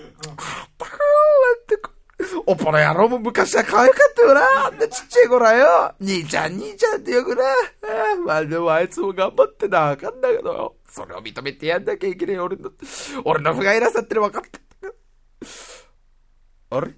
[2.45, 4.41] おぽの野郎も昔は可愛かったよな。
[4.67, 5.95] あんなちっちゃい頃はよ。
[5.99, 7.43] 兄ちゃん、兄ちゃんってよくな。
[8.25, 10.75] まあでもあいつも頑張ってな、わかんだけど。
[10.87, 12.71] それを認めてやんなきゃいけねえ俺の、
[13.25, 14.59] 俺の不甲斐なさっての分かった。
[16.77, 16.93] あれ？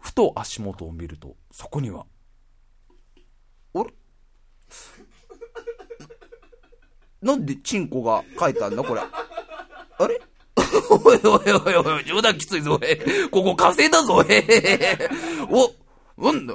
[0.00, 2.06] ふと足元を見ると、そこには、
[3.74, 3.84] あれ？
[7.22, 9.00] なんでチンコが書いてあんだこれ。
[9.00, 10.20] あれ？
[10.90, 12.96] おいおいおいおい、冗談きついぞ、え。
[13.30, 14.26] ここ火星だぞ、おい。
[16.18, 16.54] お、なんだ、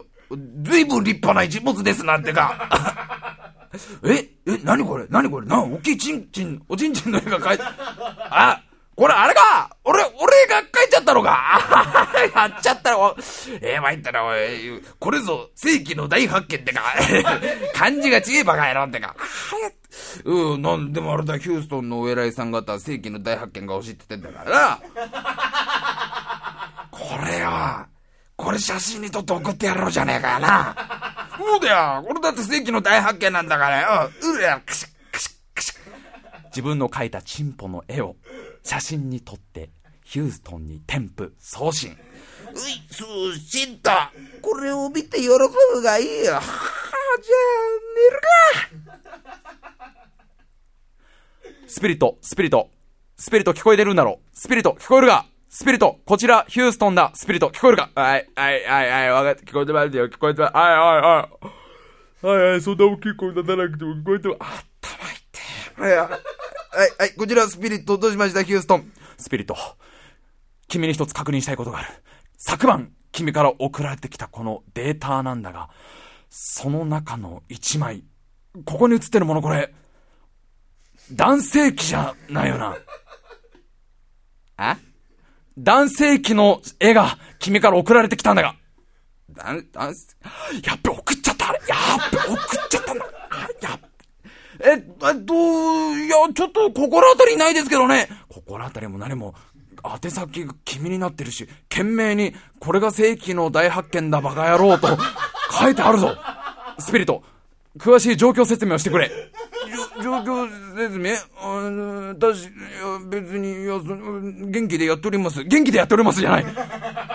[0.64, 2.70] ずいぶん立派な一物ですなんてか。
[4.04, 7.64] え、え、なにこれなにこれな、大きいちんちん、おちんちんの絵が描いて、
[8.30, 8.62] あ、
[8.98, 10.12] これあれか俺、俺
[10.48, 13.16] が描いちゃったのか やっちゃったの
[13.62, 14.82] えー、参ったな、おい。
[15.00, 16.82] これぞ、世紀の大発見ってか。
[17.76, 19.16] 漢字が違えばかやろってか。
[20.26, 24.80] うん、なんでもあれだ、ヒューストンのお偉いさん方、世紀の大発見が欲しいって言ってんだからな。
[26.90, 27.86] これよ。
[28.36, 30.76] これ写真に撮って送ってやろうじゃねえかよな。
[31.38, 32.04] そうだよ。
[32.08, 34.10] これだって世紀の大発見なんだからよ。
[34.24, 35.76] うら、クシックシックシッ。
[36.46, 38.16] 自分の描いたチンポの絵を
[38.68, 39.70] 写真に撮って、
[40.04, 41.92] ヒューストンに添付、送信。
[41.92, 41.96] うい、
[42.92, 43.90] そうしんと。
[44.42, 46.34] これを見て喜ぶがいいよ。
[46.34, 48.20] はあ、じゃあ、寝る
[49.72, 49.88] か。
[51.66, 52.70] スピリット、スピリット。
[53.16, 57.14] スピリット聞こえてるんだろスピリット聞こえるかスピリット、こちら、ヒューストンだ。
[57.16, 59.44] スピリット聞こえるかはい、はい、はい、はい、わかった。
[59.44, 60.10] 聞こえてますよ。
[60.10, 60.54] 聞こえてます。
[60.54, 61.30] はい、はい、は
[62.22, 62.28] い。
[62.28, 64.38] はい、はい、そんな大きい声出さなくても聞こえてます。
[64.42, 65.96] あったまいって。
[65.96, 66.20] はい、
[66.78, 68.92] はい、はい、こちら、スピリット、どうしました、ヒューストン。
[69.18, 69.58] スピリット、
[70.68, 71.88] 君に一つ確認したいことがある。
[72.38, 75.72] 昨晩、君から送られてきたこのデータなんだが、
[76.30, 78.04] その中の一枚、
[78.64, 79.74] ここに写ってるものこれ、
[81.12, 82.78] 男性器じゃないよな。
[84.58, 84.78] あ
[85.58, 88.56] 男性器の絵が君から送られてきたんだが。
[89.32, 89.96] だん、だん、
[90.64, 92.38] やっべ、送っちゃったあれやっべ、送っ
[92.70, 93.80] ちゃったんだあやっ
[94.60, 94.82] え、えっ
[95.26, 95.34] と、
[95.98, 98.08] いや、ちょっと心当たりないですけどね。
[98.30, 99.36] 心当たりも何も、
[99.84, 104.88] 宛先が君になってるし、懸命に、これが世紀の大発見だバカ野郎と
[105.52, 106.16] 書いてあるぞ。
[106.80, 107.24] スピリット、
[107.78, 109.12] 詳しい状況説明をしてくれ。
[110.02, 111.16] 状況説明、
[112.14, 112.50] 私、
[113.10, 115.44] 別に、いや、元気でやっております。
[115.44, 116.46] 元気でやっておりますじゃない。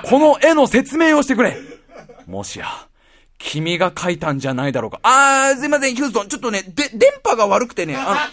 [0.05, 1.57] この絵の説明をしてくれ。
[2.26, 2.66] もしや、
[3.42, 5.00] 君が書いたんじゃないだろうか。
[5.02, 6.28] あー、すいません、ヒューストン。
[6.28, 8.31] ちょっとね、で、電波が悪くてね、あ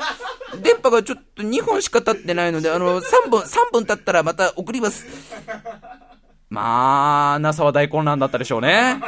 [0.53, 5.05] の、 電波がちょっと2本しか経ってないので、あの、3分、3分経ったらまた送ります。
[6.49, 9.01] まあ、NASA は大混乱だったでしょうね。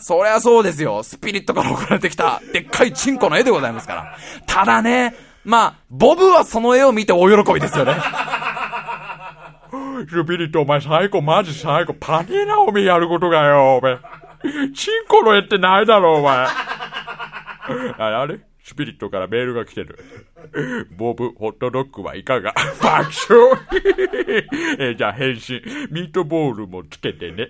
[0.00, 1.02] そりゃそうですよ。
[1.02, 4.16] スピリットから送られてきた、でっかいチンコの絵でございますから。
[4.46, 7.94] ただね、まあ、ボブはその絵を見て大喜びですよね。
[10.08, 11.94] スピリットお前最高、マジ最高。
[11.94, 13.98] パニーナオミやることがよ、お前。
[14.74, 16.46] チンコの絵ってないだろ、お前。
[17.98, 18.40] あれ？
[18.62, 19.98] スピリットからメールが来てる。
[20.96, 22.54] ボブ、ホットドッグはいかが？
[22.80, 24.46] 爆笑
[24.78, 25.60] えじゃあ返信。
[25.90, 27.48] ミートボールもつけてね。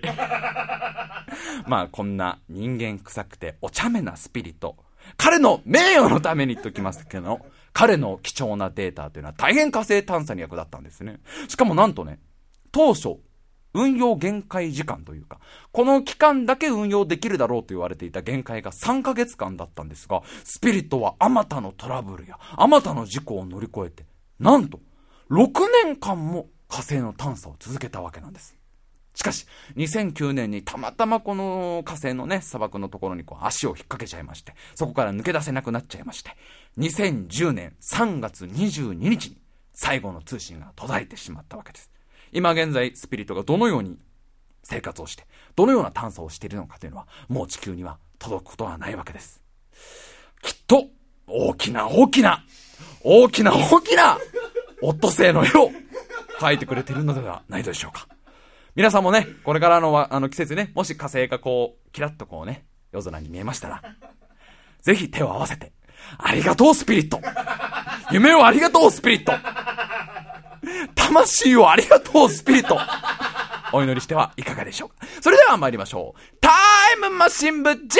[1.67, 4.75] まあ、こんな人間臭くてお茶目なスピリット。
[5.17, 7.39] 彼の名誉のために言っときますけど、
[7.73, 11.19] 彼の貴重なデータというのは大変火星探査に役立ったんですね。
[11.47, 12.19] しかもなんとね、
[12.71, 13.17] 当初、
[13.73, 15.39] 運用限界時間というか、
[15.71, 24.05] この期間だけ運用できるだろうと言われていた限界が3ヶ月間だったんですが、スピリットはあまたのトラブルや、あまたの事故を乗り越えて、
[24.39, 24.79] なんと、
[25.29, 25.47] 6
[25.85, 28.57] 年間も火星の探査を続けたわけなんです。
[29.13, 36.31] しかし、2009年にたまたまこの火星のね、砂漠のところにこう足を引っ掛けちゃいまして、そこから抜け出せなくなっちゃいまして、
[36.77, 39.37] 2010年3月22日に
[39.73, 41.90] 最後の通信が途絶えてしまったわけです。
[42.31, 43.97] 今現在、スピリットがどのように
[44.63, 49.41] 生活をして、どのような探査をしているのかというのは、もう地球には届くことはないわけです。
[50.41, 50.87] きっと、
[51.27, 52.43] 大きな大きな、
[53.03, 54.17] 大きな大きな、
[54.81, 55.71] オットセイの絵を
[56.39, 58.07] 描いてくれているのではないでしょうか。
[58.75, 63.81] 皆さんもね、これからのあの季節ね、もし火星がこう、キラッとこうね、夜空に見えましたら、
[64.81, 65.71] ぜひ手を合わせて、
[66.17, 67.21] ありがとうスピリット
[68.11, 69.33] 夢をありがとうスピリット
[70.95, 72.77] 魂をありがとうスピリット
[73.73, 76.37] お祈りしてはいかがでしょうかそれでは参りましょう。
[76.41, 76.49] タ
[76.93, 77.99] イムマシン部 G!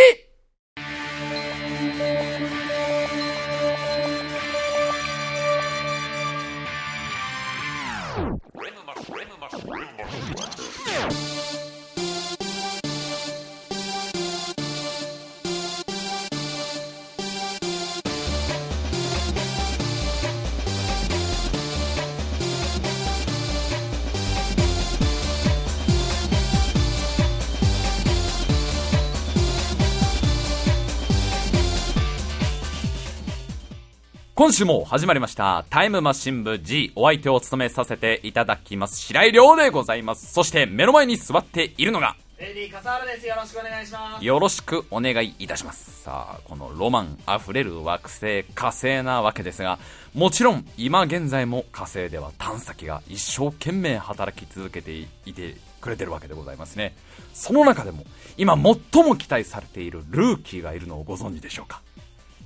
[34.41, 35.65] 今週も始まりました。
[35.69, 36.91] タイムマシン部 G。
[36.95, 38.99] お相手を務めさせていただきます。
[38.99, 40.33] 白井亮でございます。
[40.33, 43.27] そして目の前に座っているのが、レディー笠原です。
[43.27, 44.25] よろしくお願いします。
[44.25, 46.01] よろしくお願いいたします。
[46.01, 49.77] さあ、このロマンあふれる惑星、火星なわけですが、
[50.15, 56.95] もちろん今現在も火星では探査機が一生懸命働き続けていてくれてるわけでございますね。
[57.35, 58.05] その中でも、
[58.37, 61.83] 今最も期待されているルーキーがいるのをご存知でしょうか？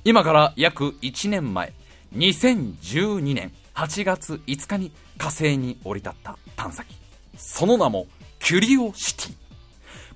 [0.04, 1.72] 今から約1年前、
[2.16, 6.96] 2012年8月5日に火星に降り立った探査機。
[7.38, 8.08] その名も、
[8.40, 9.36] キュリオシティ。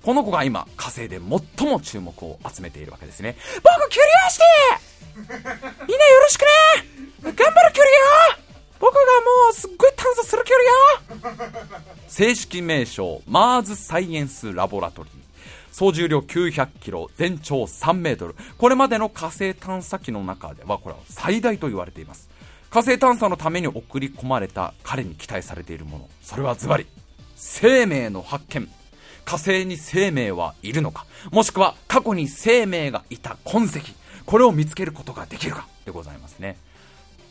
[0.02, 1.20] この子が今、火星で
[1.56, 3.36] 最も注目を集めているわけですね。
[3.62, 6.46] 僕、キュリオシティみんなよろしくね
[7.22, 7.88] 頑張るキュリ
[8.36, 15.29] オ僕がもうすっごい探査するキュリオ正式名称、マーズサイエンスラボラトリー。
[15.72, 18.34] 総重量900キロ、全長3メートル。
[18.58, 22.28] これまでの火星探査機の中では、これは最大と言われています。
[22.70, 26.08] 火星探査のために送り込まれた彼に期待されているもの。
[26.22, 26.86] それはズバリ、
[27.34, 28.68] 生命の発見。
[29.24, 33.80] 火星に生命はいるのかもしくは過去に生命がいた痕跡。
[34.26, 36.56] これを見つけることができるかでございますね。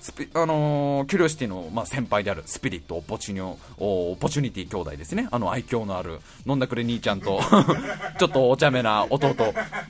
[0.10, 5.28] スピあのーキュリオシティの、まあ、先輩であるスピリット、オポチュニョ、オポチュニティ兄弟ですね。
[5.32, 7.40] あの愛嬌のある、飲んだくれ兄ちゃんと、
[8.20, 9.36] ちょっとお茶目な弟。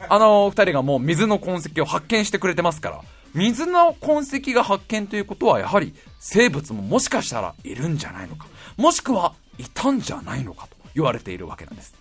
[0.10, 3.02] あの二人がもう水の痕跡を発見してくれてますから、
[3.34, 8.48] 水の痕跡が発見ということは、やはり生物ももしかしたらいるんじゃないのか。
[8.76, 11.96] もしくはいたんじゃないのかと言われているわけなんです。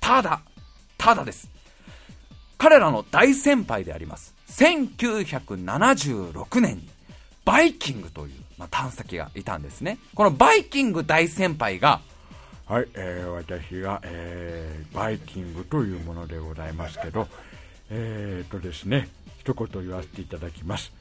[0.00, 0.40] ただ、
[0.96, 1.50] ただです。
[2.56, 4.34] 彼らの大先輩であります。
[4.48, 6.88] 1976年に、
[7.44, 9.98] バイキングという、まあ、探査機がいたんですね。
[10.14, 12.00] このバイキング大先輩が、
[12.66, 17.28] はい、えー私が、えーバイキングというものでございますけど、
[17.90, 20.92] えーとですね、一言言わせていただきます。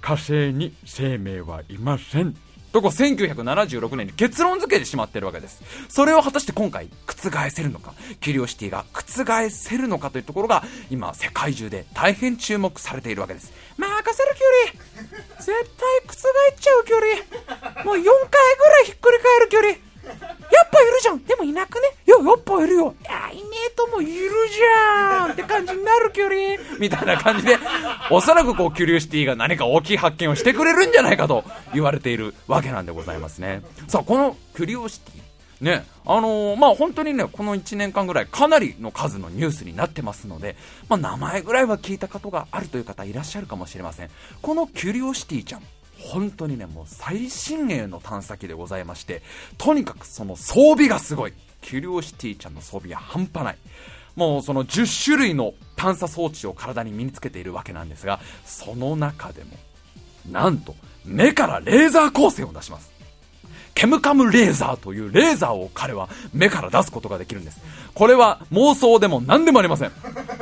[0.00, 2.36] 火星に生命はいません。
[2.72, 5.62] とこ1976年に結論付けてしまってるわけです。
[5.88, 13.52] それを果たして今回覆せるのか、キュリオシティが覆せるのかというところが今世界中で大変注目されているわけです。
[13.76, 14.86] 任せる距離。
[15.38, 15.54] 絶対
[16.06, 17.84] 覆っちゃう距離。
[17.84, 19.68] もう4回ぐらいひっくり返る距離。
[20.08, 21.24] やっぱいるじゃん。
[21.24, 21.88] でもいなくね。
[22.06, 22.94] いややっぱいるよ。
[23.00, 24.12] いやいねえともいる
[24.48, 26.36] じゃんって感じになる距離。
[26.78, 27.58] みたいな感じで
[28.10, 33.62] おそらくこうキュリオシティが何か大きい発見をしてくれるんじゃないかと言われているわけなんでございますね。
[33.88, 35.25] さあこのキュリオシティ
[35.60, 40.56] ね、あのー、まあ、本当にね、この1年間ぐらいかなりの数のニュースになってますので、
[40.88, 44.10] まあ、名前ぐらいは聞いたことがあるという方いらっしゃるかもしれません。
[44.42, 45.62] このキュリオシティちゃん、
[45.98, 49.22] 本当にね、もう最新鋭の探査機でございまして、
[49.56, 51.32] とにかくその装備がすごい。
[51.62, 53.56] キュリオシティちゃんの装備は半端ない。
[54.14, 59.50] もうその10種類の探査装置を体に身につけているわけなんですが、その中でも、
[60.30, 62.95] なんと、目からレーザー光線を出します。
[63.76, 67.60] ケムカムレーザーというレーザーを彼は目から出すことができるんです。
[67.94, 69.92] これは妄想でも何でもありません。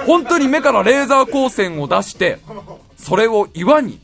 [0.06, 2.38] 本当に目からレーザー光線を出して、
[2.96, 3.98] それを岩に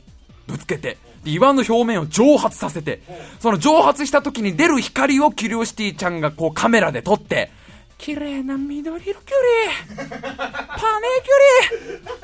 [0.47, 3.01] ぶつけて、岩の表面を蒸発させて、
[3.39, 7.51] その蒸発した時に出る光をキュリオシティちゃんがこうカメラで撮って、
[7.97, 9.15] 綺麗な緑色キュリ
[9.95, 10.17] パネキュ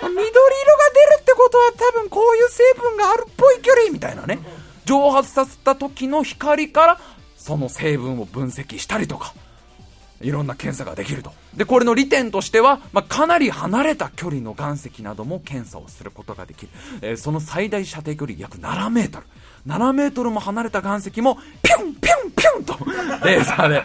[0.07, 0.35] リ緑色が出
[1.15, 4.39] るってことは多分こういう成分があるっぽいキュリみたいなね。
[4.87, 6.99] 蒸発させた時の光から
[7.37, 9.33] その成分を分析したりとか、
[10.21, 11.31] いろんな検査ができると。
[11.55, 16.71] で、これの利点としては、まあ、かなり離れた距離の岩石なども検査をすることができる。
[17.01, 19.25] えー、その最大射程距離約7メートル。
[19.67, 22.73] 7メートルも離れた岩石も、ピュンピュンピュンと、
[23.27, 23.81] レーザーで、レ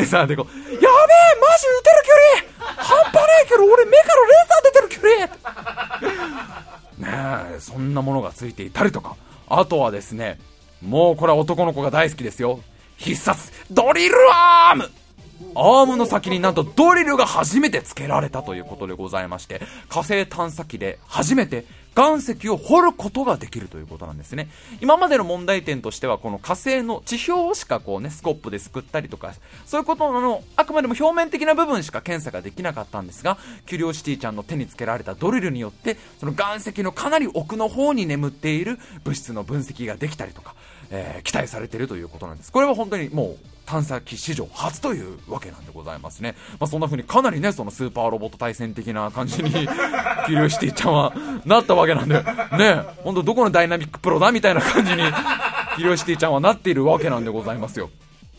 [0.00, 0.88] ーザーでこう、やべえマ
[1.58, 5.00] ジ撃てる距離半端ねえけど俺目からレーザー出てる距
[7.00, 9.16] 離ねえ、そんなものがついていたりとか、
[9.48, 10.38] あとはですね、
[10.82, 12.60] もうこれは男の子が大好きですよ。
[12.96, 14.90] 必殺、ドリルアーム
[15.54, 24.50] アームの先になんとドリルが初めて付けられたということでございまして、火星探査機で初めて岩石を掘ることができるということなんですね。
[24.82, 29.32] 今までの問題点としては、この火星の地表しかこうね、スコップですくったりとか、
[29.64, 40.54] そういうことの、あくまでも表面的な部分しか検査ができなかったんですが、キュリオシティちゃんの手につけられたドリルによって、その岩石のかなり奥の方に眠っている物質の分析ができたりとか、
[40.90, 42.52] えー、期待されているということなんです。
[42.52, 46.36] これは本当にもう探査機史上初というわけなんでございますね。
[46.60, 51.12] まあ、そんな風にかなりね、そのスーパーロボット大戦的な感じに、キュリオシティちゃんは
[51.44, 52.22] なったわけなんで、
[52.56, 54.98] ね、ほんとどこのダイナミックプロだみたいな感じに、
[55.76, 57.90] キュリオシティちゃんはなっているわけなんでございますよ。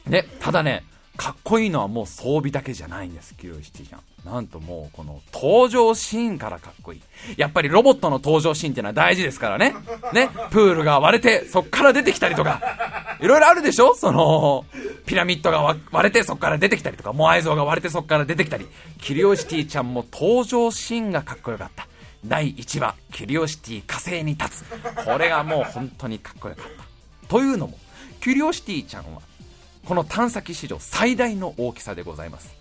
[0.06, 0.86] ね、ただね、
[1.18, 4.02] かっこいいのはもう装備だけじゃないんです、キュリオシティちゃん。
[4.30, 7.02] なんともうこの登場シーンからかっこいい。
[7.38, 9.74] やっぱりロボットの登場シーンっていうのは大事ですからね。
[10.14, 13.96] ね、プールが割れてそっから出てきたりとか、いろいろあるでしょ？
[13.96, 14.66] その、
[15.06, 15.62] ピラミッドが
[15.92, 18.68] 割れてそっから出てきたりとか、モアイ像が割れてそっから出てきたり、
[19.00, 21.88] キリオシティちゃんも登場シーンがかっこよかった。
[22.26, 24.66] 第1話、キリオシティ火星に立つ。
[25.06, 27.28] これがもう本当にかっこよかった。
[27.30, 27.78] というのも、
[28.20, 29.22] キュリオシティちゃんは、
[29.86, 32.57] この探査機史上最大の大きさでございます。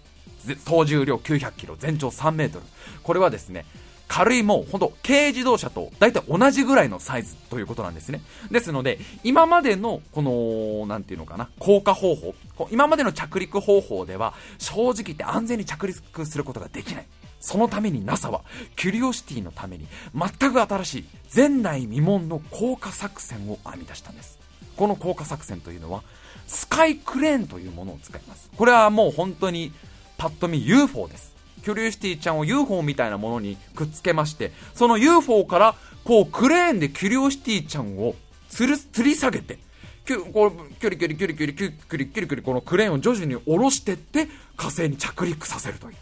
[0.54, 2.64] 総重量900キロ、全長3メートル。
[3.02, 3.66] これはですね、
[4.08, 8.20] 軽いもう、ほんと、軽自動車と大体同じぐらいのサイズということなんですね。
[8.50, 12.34] ですので、今までの、この、なんていうのかな、降下方法、
[12.70, 17.06] 今までの着陸方法では、正直言って安全に着陸することができない。
[17.40, 18.42] そのために NASA は、
[18.76, 21.04] キュリオシティのために、全く新しい、
[21.34, 24.38] 前代未聞の降下作戦を編み出したんです。
[24.76, 26.02] この降下作戦というのは、
[26.46, 28.50] スカイクレーンというものを使います。
[28.56, 29.72] これはもう本当に、
[30.18, 31.34] パッと見 UFO です。
[31.62, 35.74] キュリオシティちゃんを UFO みたいなものにくっつけまして、その UFO から、
[36.04, 38.14] こうクレーンでキュリオシティちゃんを
[38.50, 39.58] 吊る、吊り下げて、
[40.06, 45.94] キュこうキュリキュリキュリキュリキュリキュリキュリこのクレーンを徐々に下ろしてって火星に着陸させるとい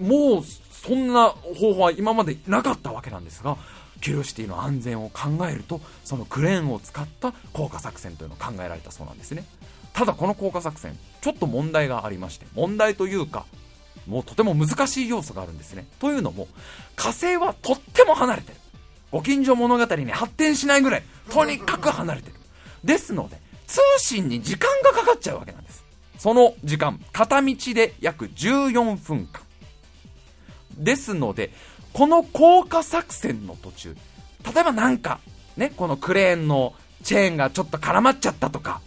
[0.00, 0.04] う。
[0.04, 3.56] もう、そんな方法は今までなかったわけなんですが、
[4.02, 9.44] キュリオシティの安全を考えると、そのクレーンを使った降下作戦というのを考えられたそうなんですね。
[9.92, 13.44] ただこの降下作戦、ちょっと問題がありまして、問題というか、
[14.06, 15.86] もうとても難しい要素があるんですね。
[16.00, 16.48] というのも、
[16.96, 18.56] 火星はとっても離れてる。
[19.10, 22.34] ご近所物語に発展しないぐらい、とにかく離れてる。
[22.82, 23.36] ですので、
[23.66, 25.84] 通信に時間がかかっちゃうわけなんです。
[26.18, 29.42] その時間、片道で約14分間。
[30.76, 31.50] ですので、
[31.92, 33.96] この降下作戦の途中、
[34.54, 35.20] 例えばなんか、
[35.56, 38.80] ね、このクレーンのチェーンがちょっと絡まっちゃったとか、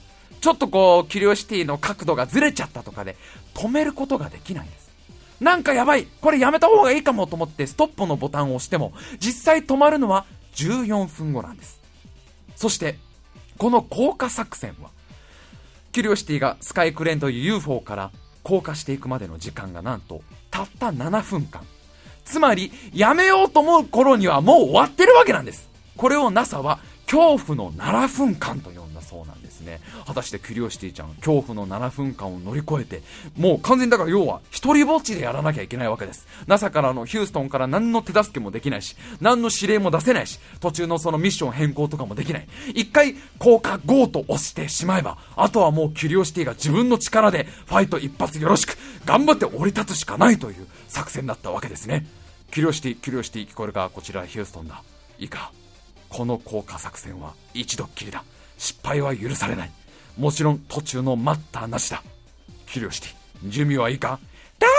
[0.46, 3.18] ちょっとこう、キュリオシティの角度がずれちゃったとかで、
[3.56, 4.92] 止めることができないんです。
[5.42, 11.82] なんかやばいこれやめた方がいいかもと思ってストップのボタンを押しても、実際止まるのは14分後なんです。
[12.56, 13.00] そして、
[13.58, 14.92] この降下作戦は、
[15.92, 18.12] キュリオシティがスカイクレーンという UFO から
[18.44, 20.22] 降下していくまでの時間がなんと、
[20.52, 21.66] たった7分間。
[22.24, 25.72] つまり、やめようと思う頃にはもう終わってるわけなんです。
[25.98, 26.78] これを NASA は
[27.08, 29.80] 恐怖の7分間と呼そうなんですね。
[30.06, 33.02] 果たしてキュリオシティちゃん恐怖の7分間を乗り越えて
[33.38, 36.28] もう完全だから要は一人ぼっちでやらなきゃいけないわけです。
[36.48, 42.48] NASA からのヒューストンから何の手助けもできないし何の指令も出せないし途中のそのミッション変更とかもできない。
[42.74, 52.06] 一回降下 GO と押してしまえばあとはもうキュリオシティが自分の力でファイト一発よろしく頑張って降り立つしかないという作戦だったわけですね。
[52.52, 54.82] キュリオシティキュリオシティ聞こえるかこちらヒューストンだ。
[55.20, 55.52] いいか
[56.10, 58.24] この降下作戦は一度っきりだ。
[58.58, 59.72] 失敗は許されない。
[60.18, 62.02] もちろん途中の待ったなしだ。
[62.68, 64.20] キュリオシティ準備はいいか？
[64.60, 64.74] 大丈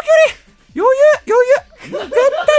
[0.00, 1.54] 夫キュリ余裕余裕。
[1.78, 2.10] 絶対い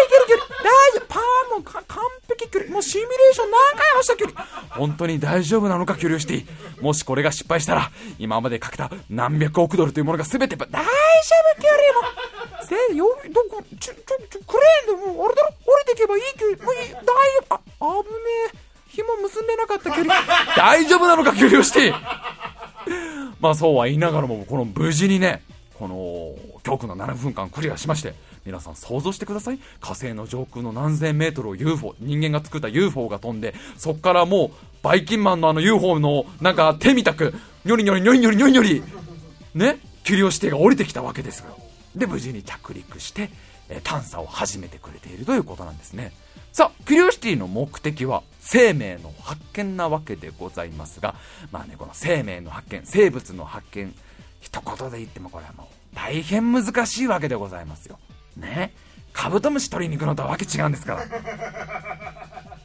[0.09, 1.05] けるキュリ大丈夫。
[1.07, 4.33] パワーもか完璧キュリもうシミュレーション何回もしたキュリ
[4.69, 6.81] 本当に大丈夫なのかキュリオシティ。
[6.81, 11.71] もしこれが失敗したら今までかけた何百億ドルというものが全て大丈夫キュ
[12.69, 15.49] リもせよどこちょちょちょクレーンでもうあれだろ？
[15.49, 17.03] 降りていけばいいキュリもういい大丈
[17.49, 17.55] 夫。
[17.55, 18.15] あ危ね
[18.53, 18.68] え。
[18.99, 20.09] 紐結んでなかったキュリ
[20.55, 21.95] 大丈夫なのかキュリオシティ。
[23.39, 25.41] まあそうは言いながらもこの無事にね
[25.75, 28.13] この恐怖の7分間クリアしまして
[28.45, 29.59] 皆さん想像してください。
[29.79, 34.51] 火星の上空の何千メートルを UFO 人間が作った UFO が飛んでそっからもう
[34.83, 37.33] バイキンマンのあの UFO のなんか手みたく
[37.65, 38.83] ニョリニョリニョリニョリニョリニョリ
[39.55, 41.55] ねキュリオシティが降りてきたわけですよ。
[41.95, 43.29] で無事に着陸して、
[43.83, 46.11] 探査を始めてくれているということなんですね。
[46.51, 51.15] さあキュリオシティの目的は生命の発見なわけでございますが
[51.51, 53.93] まあねこの生命の発見生物の発見
[54.41, 57.99] 一言で言ってもこれはもう大変難しいわけでございますよ。
[58.37, 58.73] ね？
[59.11, 61.05] カブトムシ取りに行くのとはわけ違うんですから。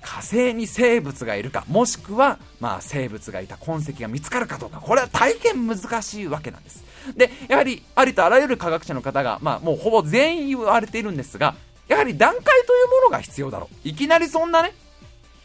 [0.03, 4.79] 火星に生物がいるかもしくは、まあ、生物がいた痕跡が見つかるかどうか。
[4.79, 6.85] これは大変難しいわけなんです。
[7.17, 11.55] でやはりありとあらゆる科学者の方が、まあ、もうほぼ全員言われているんですが
[11.89, 14.73] やはり段階というものが必要だろういきなりそんなね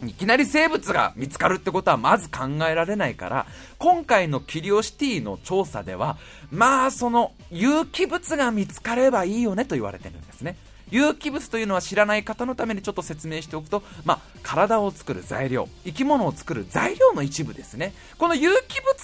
[0.05, 3.45] いきなり生物が見つかるってことはまず考えられないから、
[3.77, 6.17] 今回のキリオシティの調査では、
[6.51, 10.55] まあその有機物が見つかればいいよねと言われてるんですね。
[10.89, 17.93] 有機物というのは知らない方のためにちょっと説明しておくと、まあ、体を作る材料、生き物を作る材料の一部ですね。
[18.17, 18.95] この有機物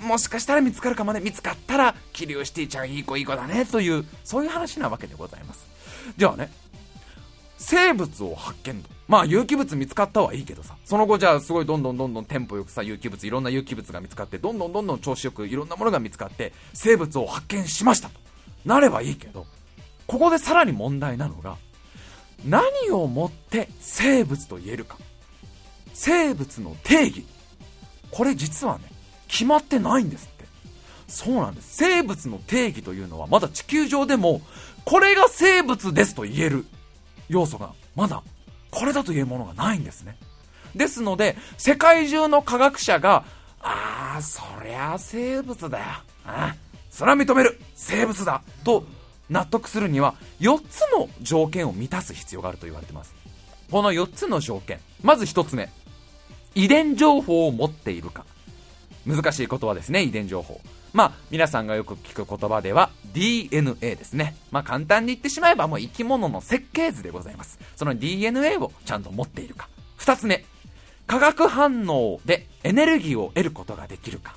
[0.00, 5.66] がもしかしたら見つかるかもね、見つかったら、キリオシティちゃんいい子いい子だね、という、そういう話なわけでございます。
[6.16, 6.50] ではね、
[7.58, 8.90] 生物を発見と。
[9.06, 18.20] まあ有機物見つかったはいいけどさ、その後じゃあすごいどんどんどんどんテンポよくさ、有機物、いろんな有機物が見つかって、どんどんどんどん調子よくいろんなものが見つかって、生物を発見しましたと。
[18.64, 19.46] なればいいけど、
[20.06, 21.56] ここでさらに問題なのが、
[22.46, 24.96] 何をもって生物と言えるか。
[25.92, 27.26] 生物の定義。
[28.10, 28.84] これ実はね、
[29.28, 30.44] 決まってないんですって。
[31.08, 31.76] そうなんです。
[31.76, 34.40] 生物の定義というのはまだ地球上でも、
[34.90, 36.64] これが生物ですと言える
[37.28, 38.24] 要素がまだ
[38.72, 40.16] これだというものがないんですね。
[40.74, 43.24] ですので、世界中の科学者が、
[43.60, 45.84] ああ、そりゃ生物だよ。
[45.84, 46.56] ああ、
[46.90, 47.60] それは認める。
[47.76, 48.42] 生物だ。
[48.64, 48.84] と
[49.28, 53.14] 納得するには、4つの条件を満たす必要があると言われています。
[53.70, 54.80] この4つの条件。
[55.04, 55.68] まず1つ目。
[56.56, 58.24] 遺伝情報を持っているか。
[59.06, 60.60] 難しい言葉ですね、遺伝情報。
[60.92, 64.34] まあ、皆さんがよく聞く言葉では DNA ですね。
[64.50, 67.58] まあ、簡単に言ってしまえばもう生き物の設計図でございます。
[67.76, 69.68] その DNA をちゃんと持っているか。
[69.96, 70.44] 二つ目、
[71.06, 74.34] 化学反応でエネルギーを得ることができるか。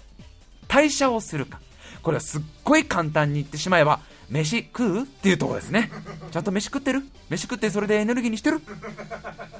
[0.67, 1.59] 代謝をするか。
[2.01, 3.99] これはすっごい簡単に言ってしまえば、
[4.29, 5.91] 飯食うっていうところですね。
[6.31, 7.03] ちゃんと飯食ってる？
[7.29, 8.61] 飯食ってそれでエネルギーにしてる？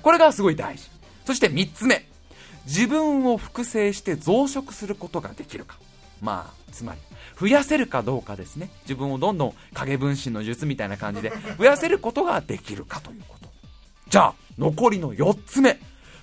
[0.02, 0.90] これがすごい大事。
[1.26, 2.06] そして三つ目、
[2.66, 5.78] 自分を複製して増殖することができるか。
[6.22, 7.00] まあ、つまり、
[7.40, 8.70] 増やせるかどうかですね。
[8.84, 13.50] 自分をどんどん影分身の術みたいな感じで増やせることができるかということ。
[14.10, 15.80] じゃあ、残りの4つ目。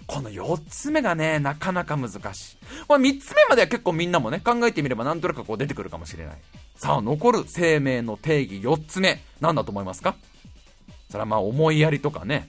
[0.06, 2.56] この4つ目がね、なかなか難しい。
[2.88, 6.34] これ3つ目までは結構みんなもね、考えてみればなんとなくこう出てくるかもしれない。
[6.74, 9.22] さあ、残る生命の定義4つ目。
[9.40, 10.16] 何だと思いますか？
[11.10, 12.48] それはまあ思いやりとかね。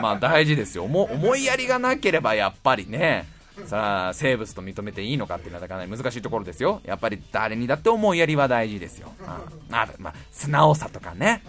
[0.00, 0.84] まあ大事ですよ。
[0.84, 3.26] 思思いやりがなければやっぱりね、
[3.66, 6.80] さあ生物と認めていいのかっていうのはなかなか難しいところですよ。
[6.84, 9.12] やっぱり誰にだって思いやりは大事ですよ。
[9.20, 11.42] うん、あまあ、素直さとかね。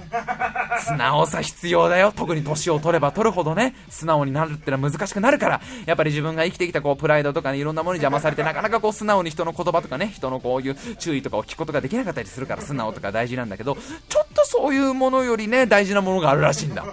[0.84, 2.14] 素直さ必要だよ。
[2.16, 13.78] 特に年を取れば取るほどね、素直になるってのは難しくなるから、やっぱり自分が生きてきたこうプライドとかね、いろんなものに邪魔されてなかなかこう素直に人の言葉とかね、人のこういう注意とかを聞くことができなかったりするから素直とか大事なんだけど、
[14.10, 16.84] ちょっとそういうものよりね、大事なものがあるらしいんだ。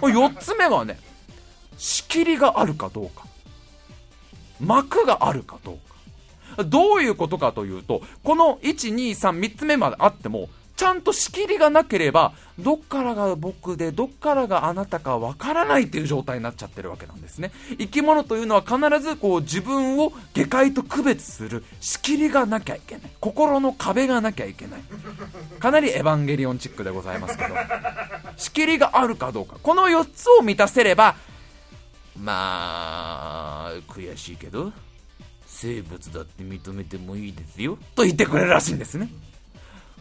[0.00, 0.98] 4つ目はね、
[1.78, 3.26] 仕切りがあるかどうか。
[4.60, 5.78] 膜があるかどう
[6.56, 6.64] か。
[6.64, 17.50] どういうことかというと、この1、2、3、3つ目まであっても、ちゃんと仕切りがなければ、どっからが僕で、どっからがあなたかわからないっていう状態になっちゃってるわけなんですね。
[17.78, 23.10] 生き物というのは必ずこう自分を下界と区別する仕切りがなきゃいけない。
[23.20, 24.80] 心の壁がなきゃいけない。
[25.60, 27.54] かなりエヴァンゲリオンチックでございますけど、
[28.36, 29.56] 仕切りがあるかどうか。
[29.62, 31.16] この4つを満たせれば、
[32.18, 34.72] まあ、悔しいけど、
[35.46, 37.78] 生物だって認めてもいいですよ。
[37.94, 39.08] と言ってくれるらしいんですね。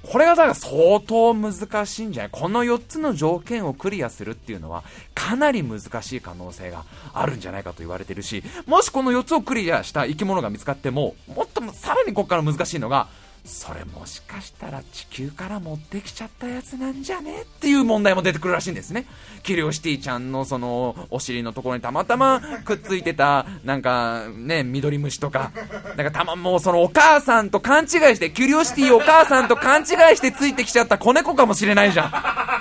[0.04, 2.30] これがだから相当難しいんじゃない？
[2.32, 4.84] この4つの条件をクリアするっていうのは
[5.16, 13.08] かなり難しい可能性があるんじゃないかと言われてるし、もしこの4つをクリアした生き物が見つかっても、もっとさらにここから難しいのが、
[13.46, 19.06] それもしかしたら地球から持ってきちゃったやつなんじゃねっていう問題も出てくるらしいんですね。
[19.44, 25.52] キリオシティちゃんのそのお尻のところにたまたまくっついてたなんかね、緑虫とか、
[25.96, 29.86] なんかたまもうそのお母さんと勘違いして、キュリオシティお母さんと勘違い
[30.18, 32.55] してついてきちゃった子猫かもしれないじゃん。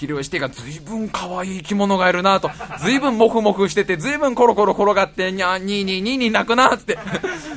[0.00, 6.98] キリオシティが随分可愛い生き物がいるなと、随分モフモフしてて、随分コロコロ転がって、にゃーにーにーにーに泣くなって、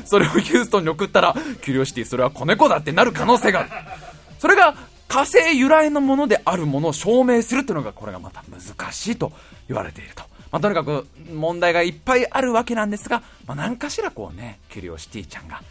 [0.04, 3.70] それをヒューストンに送ったら、キリオシティそれは子猫だってなる可能性がある。
[4.40, 4.76] それが
[5.08, 9.32] 火星由来のものであるものを証明するというのが、これがまた難しいと
[9.70, 10.24] 言われていると。
[10.52, 15.62] まあ、とにかく問題がいっぱいあるわけなんですが、まあ、何かしらこうね、キュリオシティちゃんが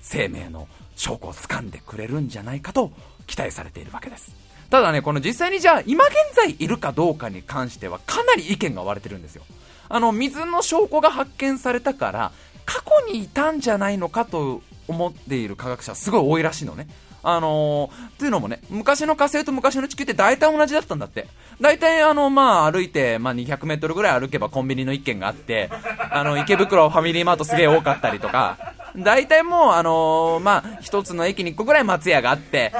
[0.00, 0.66] 生命の
[0.96, 2.90] 証拠を掴んでくれるんじゃないかと
[3.26, 4.41] 期待されているわけです。
[4.72, 9.42] ただね、この実際にじゃあ今現在いるかどうかに関してはかなり意見が割れてるんですよ。
[9.90, 12.32] あの、水の証拠が発見されたから、
[12.64, 16.88] 過去にいたんじゃないのかと思っている科学者すごい多いらしいのね。
[17.22, 21.26] あのー、というのもね、昔の火星と昔の地球って大体同じだったんだって。
[21.60, 25.68] 大体あの、まあ歩いて、まあ200メートルぐらい歩けばコンビニの一軒があって、
[26.10, 32.72] あの、池袋ファミリーマートすげえ多かったりとか、 大体もうあのー、まあ一つの駅に1個ぐらい松屋があって、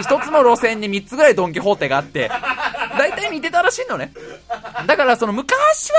[0.00, 2.28] 一つの路線に3つぐらいドンキホーテがあって、
[2.98, 4.12] 大体似てたらしいのね。
[4.86, 5.98] だからその昔は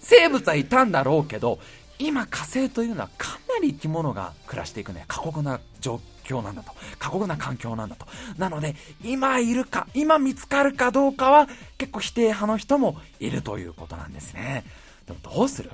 [0.00, 1.58] 生物はいたんだろうけど、
[1.98, 6.72] 今火星というのはかなり生き物が暮らしていくね、過酷な状況なんだと。
[6.98, 8.06] 過酷な環境なんだと。
[8.38, 14.64] なので、今いるか、今見つかるかどうかは結構否定派の人もいるということなんですね。
[15.06, 15.70] でもどうする？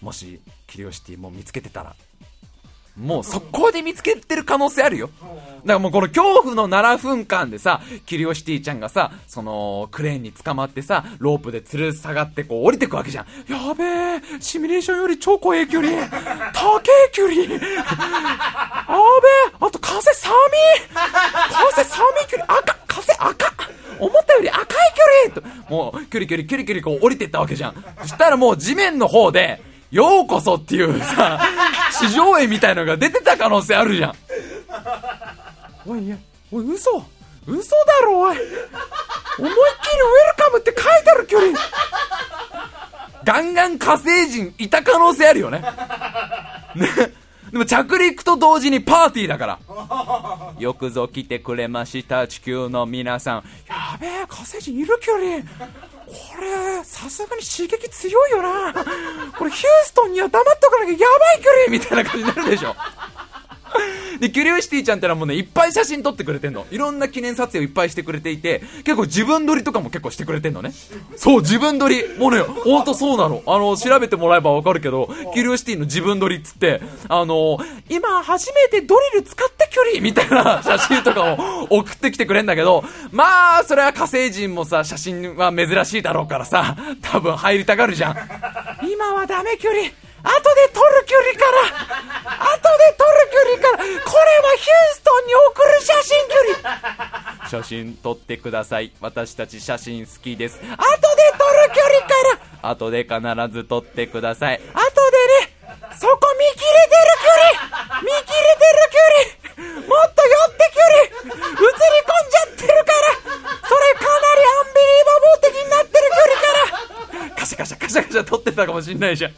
[0.00, 1.94] もし、キリオシティも見つけてたら。
[3.00, 5.10] もう速攻で見つけてる可能性あるよ。
[5.20, 13.26] だからもうこの恐怖の7分間でさ、キリオシティちゃんがさ、その、クレーンに捕まってさ、ロープで吊る下がってこう降りてくわけじゃん。
[13.48, 16.08] やべえ、シミュレーションより超怖い距離。
[16.52, 17.42] 高え距離。
[17.42, 17.60] あべえ、
[19.60, 20.96] あと風寒い。
[21.72, 22.58] 風寒い距離。
[22.58, 23.50] 赤、風赤。
[23.98, 24.66] 思ったより赤い
[25.34, 27.84] 距離と、もう、距離距離距離距離こう降りてったわけじゃん。
[28.02, 31.40] そしたらもう地面の方で、ようこそっていうさ、
[31.90, 34.14] 地上絵みたいのが出てた可能性あるじゃん。
[35.86, 36.16] おい、いや、
[36.52, 37.04] おい、嘘
[37.46, 38.36] 嘘だろ、おい。
[38.36, 38.44] 思いっ
[39.38, 41.58] きりウェルカムって書いてある距離。
[43.24, 45.60] ガンガン火星人いた可能性あるよね。
[46.74, 46.86] ね。
[47.50, 49.58] でも着陸と同時にパーティーだから。
[50.58, 53.44] よくぞ来てくれました、地球の皆さん。
[53.66, 55.42] やべえ、火星人いる距離。
[56.10, 58.72] これ、さすがに刺激強いよな。
[59.38, 62.74] これヒューストンには黙っとかなきゃやばい距離みたいな感じになるでしょ。
[64.20, 66.66] で、キュリオシティちゃんってのはもうね、いっぱい写真撮ってくれてんの。
[66.70, 70.72] いろんな記念撮影をいっぱいしてくれていて、結構自分撮りとかも結構してくれてんのね。
[71.16, 72.18] そう、自分撮り。
[72.18, 73.42] もうね、ほんとそうなの。
[73.46, 77.58] あの、調べてもらえばわかるけど、キュリオシティの自分撮りっつって、あの、
[77.88, 88.16] 今初めてドリル使った距離みたいな 写真とかを送ってきてくれんだけど、まあ、それは火星人もさ、写真は珍しいだろうからさ、多分入りたがるじゃん。
[88.86, 90.09] 今はダメ距離。
[90.22, 91.62] 後で撮る距離から
[92.54, 97.48] 後で撮る距離からこれはヒューストンに送る写真距離。
[97.48, 98.92] 写真撮ってください。
[99.00, 100.58] 私たち写真好きです。
[100.58, 100.86] 後で撮る
[101.74, 102.14] 距離か
[102.62, 103.20] ら後で必
[103.52, 104.56] ず撮ってください。
[104.56, 104.76] 後で
[105.46, 105.56] ね
[105.98, 107.28] そこ見切れてる距
[107.88, 108.98] 離見切れてる距
[109.34, 119.32] 離もっと寄って距離映り込んじゃってるからそれかなりアンビリーバボー的になってる距離からカシャカシャカシャカシャ撮ってたかもしんないじゃん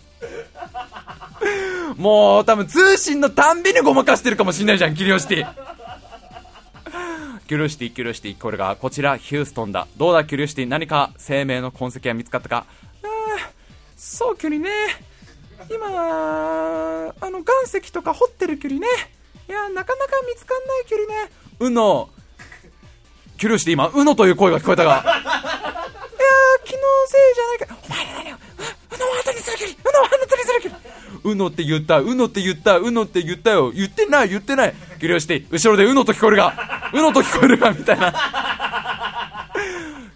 [1.97, 5.55] もう多分通信のたんびにごまかしてるかもしんないじゃん、キュリオシティ。
[7.47, 9.87] キュリオシティ、キュリオシティ、これがこちらヒューストンだ。
[9.97, 12.67] どうだ、キュリオシティ、何か生命の痕跡が見つかったか
[13.03, 13.07] あ
[13.97, 14.71] そう、キュリね。
[15.71, 15.87] 今、
[17.21, 18.87] あの、岩石とか掘ってるキュリね。
[19.53, 21.31] いや、なかなか見つかんないキュリね。
[21.61, 22.09] ウノ、
[23.37, 24.91] キュリオシティ、今、ウノという声が聞こえたが。
[25.05, 25.05] いや
[26.65, 27.77] 気のせいじゃないか。
[27.85, 28.39] お前ら何よ。
[28.93, 30.81] ウノを後にするキュリウノを後にするキュリ
[31.25, 33.71] ウノって言った、ウノって言った、ウノって言ったよ。
[33.73, 34.75] 言ってない、言ってない。
[34.99, 36.91] キュリオシティ、後ろでウノと聞こえるが。
[36.95, 39.51] ウノと聞こえるかみたいな。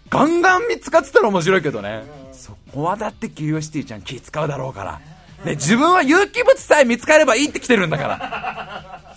[0.09, 2.05] ガンガン見つかってたら面白いけどね。
[2.32, 4.99] そこはだってキュリオシティちゃん気使うだろうから。
[5.45, 8.76] ね、自分は有機物さえ見つかればいいって来てるんだから。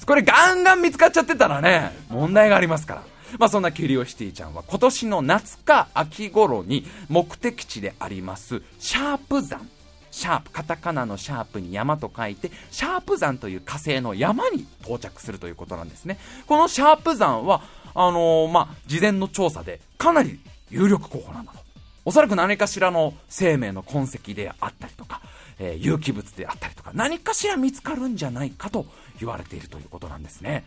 [0.10, 3.04] これガンガン見つかっちゃってたらね、問題がありますから。
[3.38, 9.70] まあそんなキュリオシティちゃんは今年の夏か秋頃に目的地でありますシャープ山。
[10.10, 16.18] シャープ、カタカナのシャープに山と書いて、シャープ山という火星の山に到着するということなんですね。
[16.48, 17.62] このシャープ山は、
[17.94, 20.40] あのーまあ、事前の調査でかなり
[20.72, 21.60] 有力候補なんだと。
[22.04, 25.22] おそらく何かしらの生命の痕跡であったりとか、
[25.60, 28.88] えー有機物であったりとか、何かしら見つかるんじゃないかと
[29.20, 30.66] 言われているということなんですね。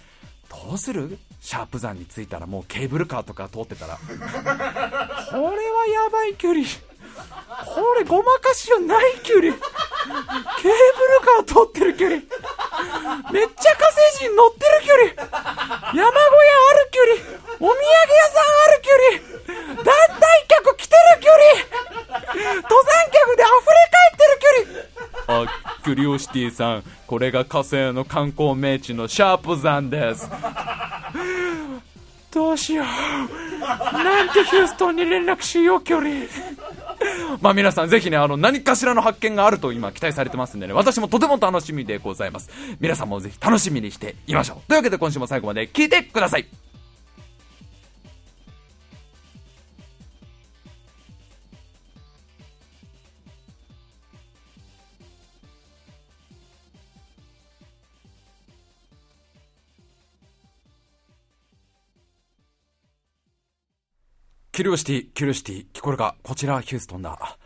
[0.48, 1.18] どうする？
[1.40, 3.96] シャープ山に着いたらもうケーブルカーとか通ってたら。
[3.96, 6.66] これはやばい距離。
[7.64, 9.52] これごまかしよない距離。
[9.52, 9.58] ケー
[10.62, 12.20] ブルカー通ってる距離。
[13.32, 15.30] めっちゃ火星人乗ってる距離。
[15.94, 17.38] 山小屋ある距離。
[17.60, 19.82] お土産屋さんある距離。
[19.82, 21.42] 団体客来てる距離。
[22.56, 25.42] 登山客で溢れ返ってる距離。
[25.42, 25.46] あ、
[25.84, 30.28] キュリオシティさん、これが火星の観光名地のシャープ山です。
[32.32, 32.86] どうしよう。
[33.62, 36.10] なんてヒューストンに連絡しよう、距離。
[37.40, 42.50] まあ皆さんぜひね、あの何かしらの発見があると今期待されてますんでね、私もとても楽しみでございます。
[42.80, 44.68] 皆さんもぜひ楽しみにしていましょう。
[44.68, 46.71] というわけで今週も最後まで聞いてください。
[64.54, 66.14] キュリオシティ、キュリオシティ、聞こえるか？
[66.22, 67.38] こちらヒューストンだ。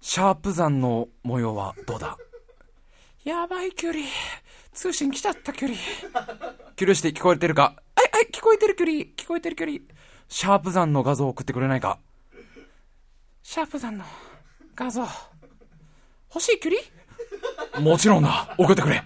[0.00, 2.16] シャープ山の模様はどうだ？
[3.22, 4.02] やばい距離。
[4.72, 5.78] 通信来ちゃった距離。
[6.74, 7.74] キュリオシティ聞こえてるか？
[7.94, 8.96] はいはい、聞こえてる距離。
[9.14, 9.80] 聞こえてる距離。
[10.30, 11.98] シャープ山の画像を送ってくれないか？
[13.42, 14.06] シャープ山の
[14.74, 15.02] 画像。
[15.02, 16.70] 欲しい距
[17.74, 18.54] 離もちろんだ。
[18.56, 19.02] 送ってくれ。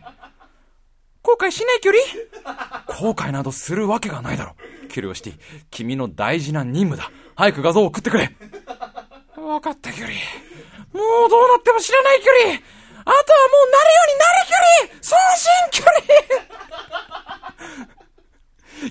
[1.22, 2.02] 後悔しない距離？
[2.86, 4.54] 後悔などするわけがないだろ。
[4.88, 5.34] キュリオシティ、
[5.70, 7.10] 君の大事な任務だ。
[7.36, 8.28] 早く画像を送ってくれ。
[9.36, 10.16] わかったキュリ。
[10.92, 12.54] もうどうなっても知らないキュリ。
[12.54, 12.58] あ
[13.04, 13.20] とはも
[13.66, 15.92] うなるようになるキュリ送信キュリ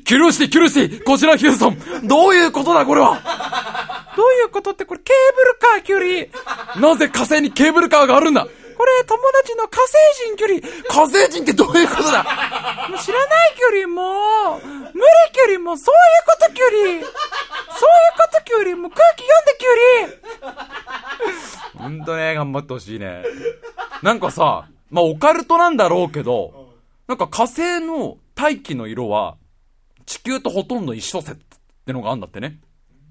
[0.03, 2.07] キュリオシティ、キュリオシティ、こちらヒューストン。
[2.07, 3.21] どういうことだこれは？
[4.15, 6.27] どういうことってこれケーブルカーキュリ。
[6.81, 8.47] なぜ火星にケーブルカーがあるんだ？
[8.81, 9.93] これ友達の火星
[10.25, 10.59] 人キュリ。
[10.89, 12.23] 火星人ってどういうことだ？
[12.89, 14.71] もう知らないキュリも、無理
[15.33, 16.73] 距離も、そういうこと距離。
[16.73, 19.67] そういうこと距離も、空気読んで距
[21.77, 21.83] 離。
[21.83, 23.23] ほんとね、頑張ってほしいね。
[24.01, 26.73] なんかさ、まあオカルトなんだろうけど、
[27.07, 29.37] なんか火星の大気の色は、
[30.07, 31.37] 地球とほとんど一緒説っ
[31.85, 32.57] てのがあるんだってね。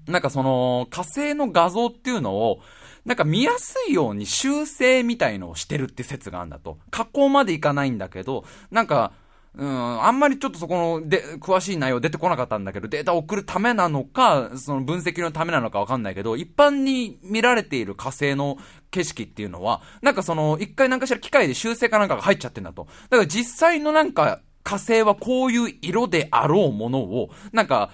[0.05, 2.59] なんかその、火星の画像っていうのを、
[3.05, 6.77] なんか見やすいように修正みたいのをしてるって説があるんだと。
[6.91, 9.13] 加工までいかないんだけど、なんか、
[9.53, 18.57] うん、あんまりちょっとそこの、で、詳しい内容出てこなかったんだけど、データを送るためなのか、その分析のためなのかわかんないけど、一般に見られている火星の
[18.91, 22.87] 景色っていうのは、なんかその、一回なんかしら機械で修正かなんかが入っちゃってんだと。
[23.09, 27.91] だから実際のなんか、火星はこういう色であろうものを、なんか、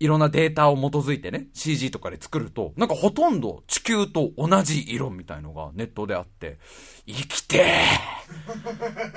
[0.00, 6.58] いろんなデータを基づいてね、CG とかで作ると、なんかほとんど球と同じ色みたいのがネットであって、
[7.06, 7.74] 生きて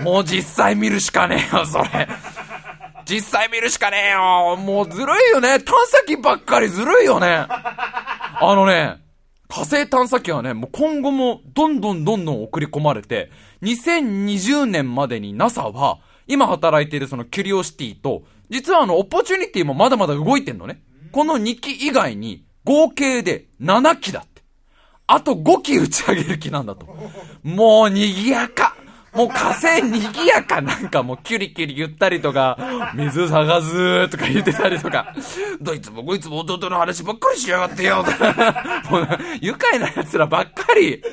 [0.01, 2.07] もう実際見るしかねえよ、それ。
[3.05, 4.55] 実際見るしかねえよ。
[4.55, 5.59] もうずるいよね。
[5.59, 7.45] 探査機ばっかりずるいよね。
[7.49, 9.01] あのね、
[9.49, 13.29] 火星探査機はね、もう今後もどんどんどんどん送り込まれて、
[13.63, 20.81] 2020年までに NASA は、今働いているそのキュリオシティと、実はあの、オポチュニティもまだまだ動いてんのね。
[21.11, 24.30] この2機以外に、合計で7機だっ。
[25.13, 26.87] あと5機打ち上げる気なんだと。
[27.43, 28.77] もう賑やか。
[29.13, 32.57] もう火星賑やかなんかもうキュリキュリ言ったりとか、
[32.95, 35.13] 水探すとか言ってたりとか、
[35.59, 39.07] どいつもこいつも弟の話ばっかりしやがってよとか、 もう
[39.41, 41.03] 愉快な奴らばっかり。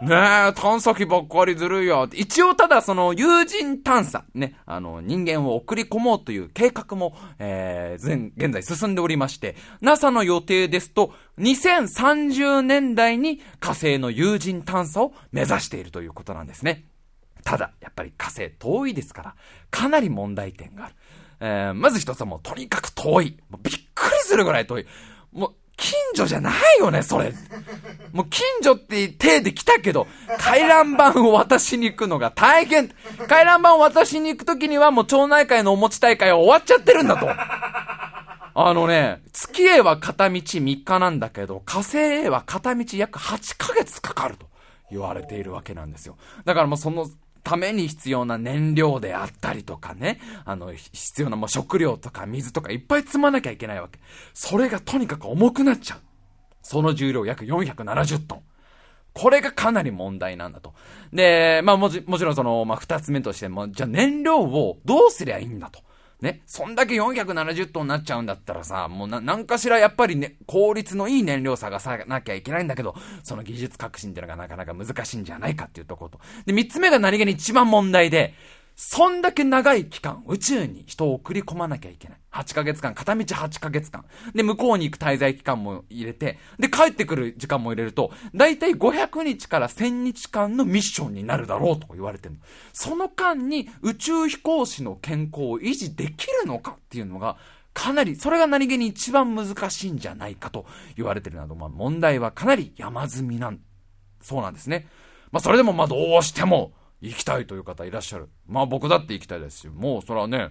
[0.00, 2.08] ねえ、探査機ばっかりずるいよ。
[2.12, 16.84] 一応ただその友人探査、ね、あの人間を送り込もうという計画も、えー、現現在進んでおりまして、NASA の予定ですと、2030年代に火星の有人探査を目指しているということなんですね。
[17.44, 19.34] ただ、やっぱり火星遠いですから、
[19.70, 20.94] かなり問題点がある。
[21.40, 23.36] えー、まず一つはもうとにかく遠い。
[23.50, 24.86] もうびっくりするぐらい遠い。
[25.32, 27.32] もう、近所じゃないよね、それ。
[28.12, 30.06] もう近所って手で来たけど、
[30.38, 32.90] 回覧板を渡しに行くのが大変。
[33.28, 37.28] 回覧板を渡しに行くときにはもう町内会のお持ち大会は終わっちゃってるんだと。
[38.56, 44.46] あのね、月へは片道3日なんだけど、火星へは片道約8ヶ月かかると
[44.92, 46.16] 言われているわけなんですよ。
[46.44, 47.08] だからもうその
[47.44, 54.00] ために必要な燃料であったりとかね、あの、必要なもう食料とか水とかいっぱい積まなきゃいけないわけ。
[54.32, 55.98] それがとにかく重くなっちゃう。
[56.62, 58.42] その重量約470トン。
[59.12, 60.72] これがかなり問題なんだと。
[61.12, 65.80] で、まあもちもちろんその、まあ二つ目としても、じゃあ燃料をどうすりゃいいんだと。
[66.24, 76.18] ね、そんだけ470トンになっちゃうんだったらさ、もうな、なんかしらやっぱりね、効率のいい燃料探さなきゃいけないんだけど、その技術革新っていうのがなかなか難しいんじゃないかっていうとこと。
[76.46, 78.34] で、三つ目が何気に一番問題で、
[78.76, 82.18] そんだけ長い期間、宇宙に人を送り込まなきゃいけない。
[82.32, 84.04] 8ヶ月間、片道8ヶ月間。
[84.34, 92.34] で、向こうに行く滞在期間も入れて、で、帰ってくる時間も入れると、だいたい500日から1000日間のミッションになるだろうと言われてる
[92.72, 97.36] その間に宇宙飛行士の健康を維持できるのかっていうのが、
[97.74, 100.66] かなり、それが何気に一番難しいんじゃないかと
[100.96, 103.60] 言われてるなど、まあ問題はかなり山積みなん、
[104.20, 104.88] そうなんですね。
[105.30, 106.72] まあそれでもまあどうしても、
[107.08, 108.28] 行きたいという方いらっしゃる。
[108.46, 110.50] まあ僕だって行きたいですし、もうそれはね、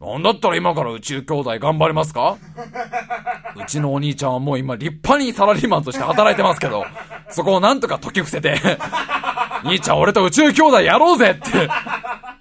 [0.00, 2.36] なんだったら今から宇宙兄弟頑張りますか？
[3.56, 6.84] うちのお兄ちゃんはもう今立派にサラリーマンとして働いてますけど、
[7.30, 8.60] そこをなんとか解き伏せて。
[9.64, 11.68] 兄ちゃん俺と宇宙兄弟やろうぜって。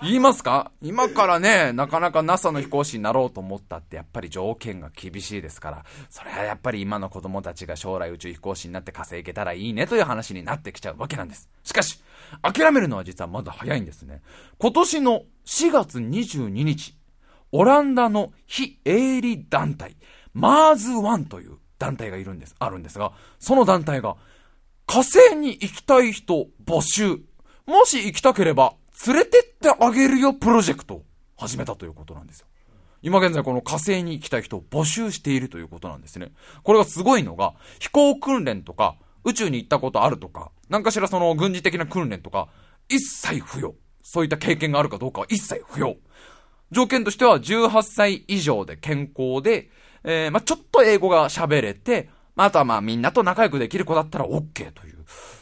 [0.01, 0.71] 言いますか？
[0.81, 11.47] 今からね、なかなか NASA の飛行士になろうと思ったってやっぱり条件が厳しいですから、それはやっぱり今の子供たちが将来宇宙飛行士になって火星行けたらいいねという話になってきちゃうわけなんです。
[11.63, 12.01] しかし、
[12.41, 14.21] 諦めるのは実はまだ早いんですね。
[14.57, 16.95] 今年の4月22日、
[17.51, 19.95] オランダの非営利団体、
[20.33, 24.15] マーズワンという団体がいるんです、あるんですが、その団体が、
[24.85, 27.21] 火星に行きたい人募集。
[27.65, 28.73] もし行きたければ、
[29.07, 31.03] 連れてってあげるよプロジェクトを
[31.37, 32.47] 始めたということなんですよ。
[33.01, 36.31] 今現在この火星に行きたい人を募集しているということなんですね。
[36.63, 38.95] これがすごいのが、飛行訓練とか、
[39.25, 42.49] 宇宙に行ったことあるとか、何かしらその軍事的な訓練とか、
[42.89, 43.75] 一切不要。
[44.01, 45.95] そういった経験があるかどうかは一切不要。
[46.71, 49.69] 条件としては18歳以上で健康で、
[50.03, 54.92] えー、まあ、ちょっと英語が喋れて、まあ、あとはまあみんなと仲良くできる子だったら OK という。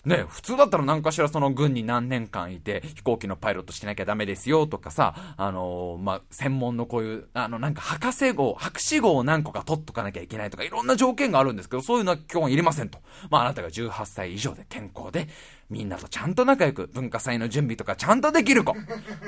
[0.04, 12.98] ね、普通だったら何かしらその軍に何年間いて飛行機のパイロットしなきゃダメですよとかさ、あのー、まあ、専門のこういう、あの、なんか博士号、博士号を何個か取っとかなきゃいけないとかいろんな条件があるんですけど、そういうのは基本いりませんと。
[13.30, 15.28] まあ、あなたが18歳以上で健康で、
[15.70, 18.74] みんなとちゃんと仲良く、文化祭の準備とかちゃんとできる子、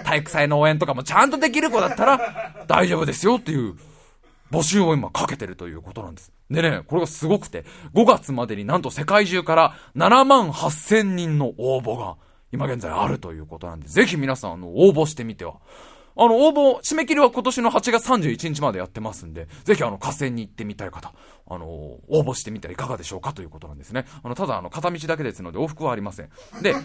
[0.03, 3.76] 体育祭の応援とかもちゃんとできる子だったら大丈夫ですよっていう
[4.54, 6.32] 募集を今かけてるということなんです。
[6.51, 12.18] でね、これがすごくて、5月までになんと世界中から7万8000人の応募が
[12.51, 15.56] 今現在あるということなんで、ぜひ皆さんあの応募してみては。
[16.16, 21.12] あの、応募、締め切りは今年の8月31日までやってますんで、ぜひあの、河川に行ってみたい方、
[21.49, 24.06] あの、応募してみてはいかがでしょうかということなんですね。
[24.22, 26.30] あの、ただあの、片道だけですので往復はありません。
[26.62, 26.76] で、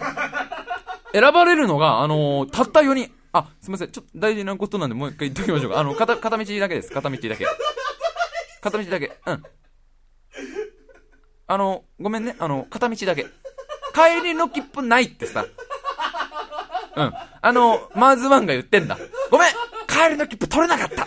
[1.12, 3.17] 選ばれるのが、あのたった4人。
[3.32, 3.90] あ、すみません。
[3.90, 5.78] ちょっと大事なことなんで、もう一回言っておきましょうか。
[5.80, 6.90] あの、片、片道だけです。
[6.90, 7.46] 片道だけ。
[8.60, 9.12] 片道だけ。
[9.26, 9.42] うん。
[11.46, 12.36] あの、ごめんね。
[12.38, 13.26] あの、片道だけ。
[13.94, 15.44] 帰りの切符ないってさ。
[16.96, 17.12] うん。
[17.40, 18.98] あの、マーズワンが言ってんだ。
[19.30, 19.52] ごめん
[19.88, 21.06] 帰りの切符取れなかった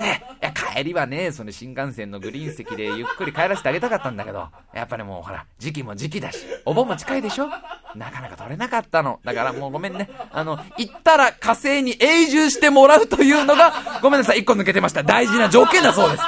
[0.00, 7.48] ねいや、帰りはね、その新幹線のグリーン席でゆっくり帰らせてあげたかったんだけど、やっぱりもうほら、時期も時期だし、お盆も近いでしょ？
[7.94, 9.20] なかなか取れなかったの。
[9.24, 10.08] だからもうごめんね。
[10.30, 13.72] あの、行ったら火星に永住してもらうというのが、
[14.02, 15.02] ごめんなさい、一個抜けてました。
[15.02, 16.22] 大事な条件だそうです。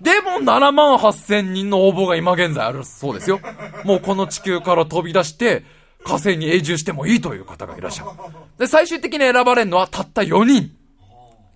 [0.00, 3.40] でも7万8000人の応募が今現在あるそうですよ。
[3.84, 5.64] もうこの地球から飛び出して、
[6.04, 8.10] 火星に永住してもいいという方がいらっしゃる。
[8.58, 10.77] で、最終的に選ばれるのはたった4人。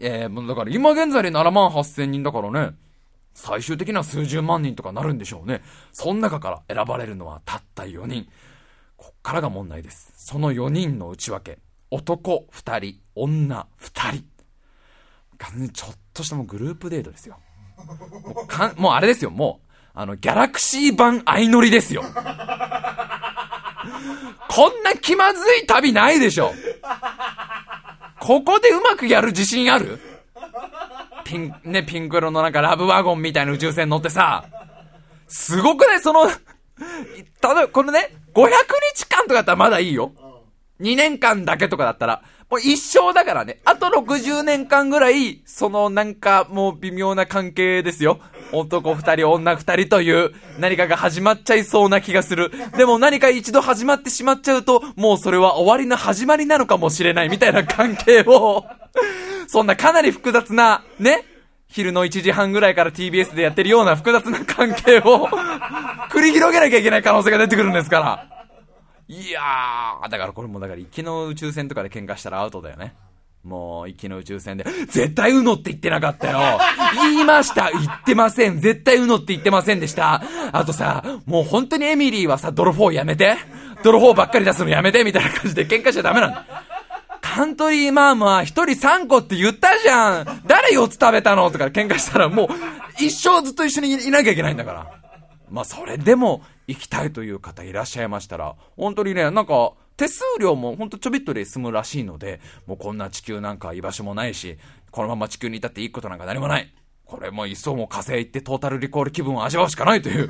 [0.03, 2.74] えー、だから今現在で7万8000人だからね、
[3.34, 5.62] 最終的には数十万人とかなるんでしょうね。
[5.92, 8.26] その中から選ばれるのはたった4人。
[8.96, 10.12] こっからが問題です。
[10.16, 11.59] その4人の内訳。
[11.90, 14.24] 男2人、女2人。
[15.38, 17.38] 完全にちょっとしたもうグループデートですよ。
[18.24, 19.68] もうかん、もうあれですよ、もう。
[19.94, 22.03] あの、ギャラクシー版相乗りですよ。
[24.48, 26.53] こんな気まずい旅ないでしょ。
[28.23, 29.99] ここでうまくやる自信ある？
[31.25, 34.45] ピン、ね、ピンク色のなんかラブワゴンみたいな宇宙船乗ってさ、
[35.27, 36.01] すごくない？
[36.01, 36.31] その、
[37.43, 38.49] ただ、このね、500
[38.95, 40.12] 日間とかだったらまだいいよ。
[40.83, 43.61] 2年間だけとかだったら、もう一生だからね。
[43.64, 48.18] あと60年間ぐらい、そのなんかもう微妙な関係ですよ。
[48.53, 52.53] 男二人、女二人という何かが始まっちゃいそうな気がする。
[52.76, 58.66] でも何か一度始まってしまっちゃうと、もうそれは終わりの始まりなのかもしれないみたいな関係を、
[59.47, 61.24] そんなかなり複雑な、ね、
[61.68, 65.26] 昼の1時半ぐらいから TBS でやってるような複雑な関係を
[66.11, 68.32] 繰り広げなきゃいけない可能性が出てくるんですから。
[69.12, 72.94] いやー、だからこれもだから、行きの宇宙船とかで喧嘩したらアウトだよね。
[73.44, 76.58] もう、行きの宇宙船で、絶対ウノって言ってなかったよ。
[76.96, 77.70] 言いました。
[77.70, 78.58] 言ってません。
[78.58, 80.22] 絶対ウノって言ってませんでした。
[80.52, 83.36] あとさ、もう本当にエミリーはさ、泥フォーやめて。
[83.82, 86.46] 泥フォーばっかり出すのやめて、みたいな感じで喧嘩しちゃダメなんだ。
[87.20, 91.50] カントリーマームは一人三個って言ったじゃん誰4つ食べたの？
[91.50, 92.48] とか喧嘩したらもう
[92.98, 94.86] 一生ずっと一緒にいなきゃいけないんだから。
[95.48, 104.58] まあそれでも行きたいという方いらっしゃいましたら、本当にね、なんか手数料も本当ちょびっとで済むらしいので、もうこんな地球なんか居場所もないし、
[104.90, 106.72] このまま地球にいたっていいことなんか何もない。
[107.04, 110.28] これもう一層も火星行ってトータルリコール気分を味わうしかないという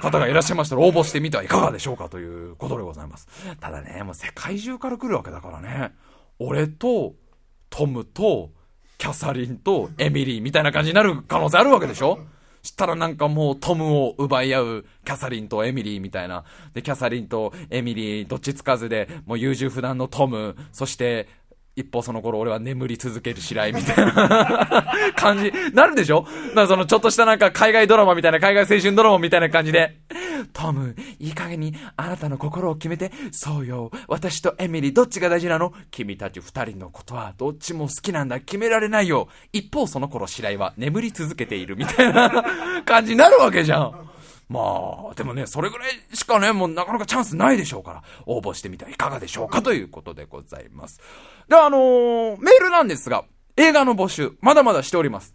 [0.00, 3.26] 方がいらっしゃいましたら応募してみてはいかがでしょうかということでございます。
[3.58, 5.92] ただね、もう世界中から来るわけだからね。
[6.38, 7.14] 俺と、
[7.68, 8.50] トムと、
[8.96, 12.20] キャサリンとエミリーみたいな感じになる可能性あるわけでしょ
[12.62, 16.44] したらなんかもうトムを奪い合うキャサリンとエミリーみたいな。
[16.74, 21.28] で、キャサリンとエミリーどっちつかずで、もう優柔不断のトム、そして、
[21.76, 24.92] 一方その頃俺は眠り続ける白井みたいな。
[25.16, 26.26] 感じ、なるでしょ？
[26.48, 29.96] なんかそのちょっとしたなんか海外ドラマみたいな、海外青春ドラマみたいな感じで、
[30.46, 35.72] トム、いい加減にあなたの心を決めて、そうよ、私とエミリーどっちが大事なの？
[35.90, 39.28] 君たち二人のことはどっちも好きなんだ、決められないよ。
[39.52, 42.44] 一方その頃白井は眠り続けているみたいな
[42.84, 44.10] 感じになるわけじゃん。
[44.48, 44.60] ま
[45.12, 51.00] あ、でもね、それぐらいしかね、もうなかなかチャンスないでしょうから、応募してみてはいかがでしょうかということでございます。
[51.48, 53.24] で、あのーメールなんですが、
[53.56, 55.34] 映画の募集、まだまだしております。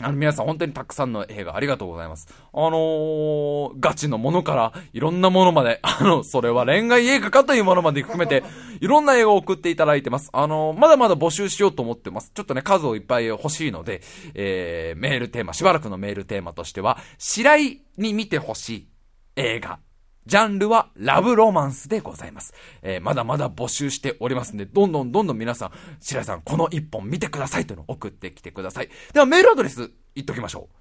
[0.00, 2.26] あの、皆さん本当にたくさんの映画ありがとうございます。
[2.52, 8.42] あのー、ガチのものから、いろんなものまで、 あの、それは恋愛映画かというものまで含めて、
[8.80, 10.30] いろんな映画を送っていただいてます。
[10.32, 12.32] あのー、まだまだ募集しようと思ってます。
[12.34, 14.02] ちょっとね、数をいっぱい欲しいので、
[14.34, 18.88] えー、メールテーマ、しばらくのメールテーマとしては、白井に見てほしい
[19.36, 19.78] 映画。
[20.26, 22.54] ジャンルはラブロマンスでございます。
[22.82, 25.70] えー、まだまだ募集しておりますんで、どんどんどんどん皆さん、
[26.00, 28.88] 白井さん、この一本見てくださいというのを送ってきてください。
[29.12, 30.76] では、メールアドレス、言っときましょう。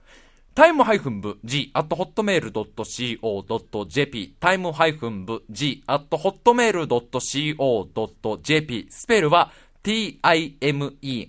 [0.56, 9.52] タイムハイフン部 g アットホットメールドット co.jp タイムハイフン部 g アットホットメールドット co.jp スペルは
[9.84, 11.28] time-bug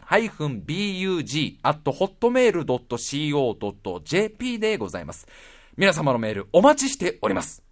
[1.62, 5.26] アットホットメールドット co.jp でございます。
[5.76, 7.63] 皆様のメールお待ちしております。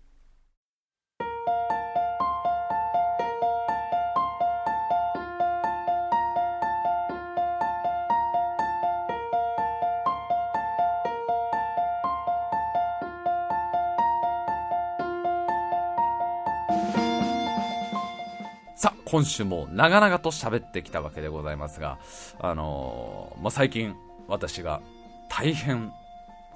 [19.13, 21.99] 今週も長々と喋ってきたわけでございますが、
[22.41, 23.95] あのーまあ、最近
[24.27, 24.81] 私が
[25.29, 25.93] 大変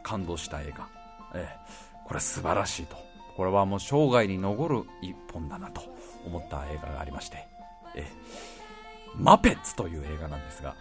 [0.03, 0.89] 感動した映画、
[1.35, 1.59] ええ、
[2.07, 2.97] これ素晴らしいと。
[3.37, 5.83] これはもう生涯に残る一本だなと
[6.25, 7.47] 思った映画がありまして、
[7.95, 8.07] ええ、
[9.15, 10.75] マペッツという映画なんですが、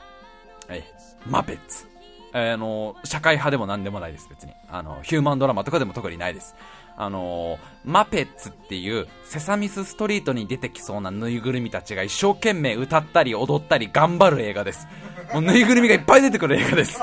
[0.70, 1.90] ええ、マペッツ。
[2.38, 4.52] あの、社会派でも何でもないです、別に。
[4.70, 6.54] あの、ヒューマンドラマとかでも特にないです。
[6.98, 14.86] あの、マペッツっていう、セサミスストリートに出てきそうなぬいぐるみたちが一生懸命歌ったり踊ったり頑張る映画です。
[15.34, 17.02] もうぬいぐるみがいっぱい出てくる映画です。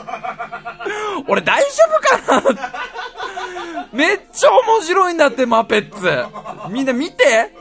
[1.26, 1.68] 俺大丈
[2.26, 2.72] 夫かな？
[3.90, 6.70] めっちゃ面白いんだって、マペッツ。
[6.70, 7.52] みんな見て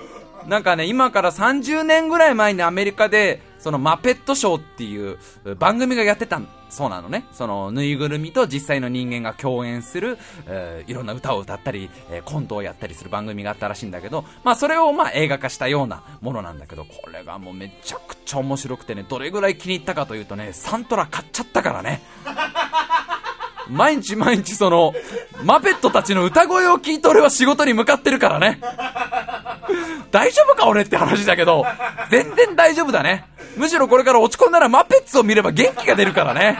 [0.47, 5.17] なんかね、今から30年ぐらい前にアメリカで、そのマペットショーっていう
[5.55, 7.25] 番組がやってたそうなのね。
[7.33, 10.17] そのぬいぐるみと実際の人間が共演する、
[10.47, 22.01] えーいろんな歌を歌ったり、えーコントをやったりする番組があったらしいんだけど、まあそれをまあ映画化したようなものなんだけど、これがもうめちゃくちゃ面白くてね、どれぐらい気に入ったかというとね、サントラ買っちゃったからね。
[23.69, 24.93] 毎日毎日その、
[25.43, 28.59] マペットたちの歌声を聞いて俺は仕事に向かってるからね。
[30.11, 31.65] 大丈夫か俺って話だけど、
[32.09, 33.25] 全然大丈夫だね。
[33.57, 36.59] むしろこれから落ち込んだらマペッツを見れば元気が出るからね。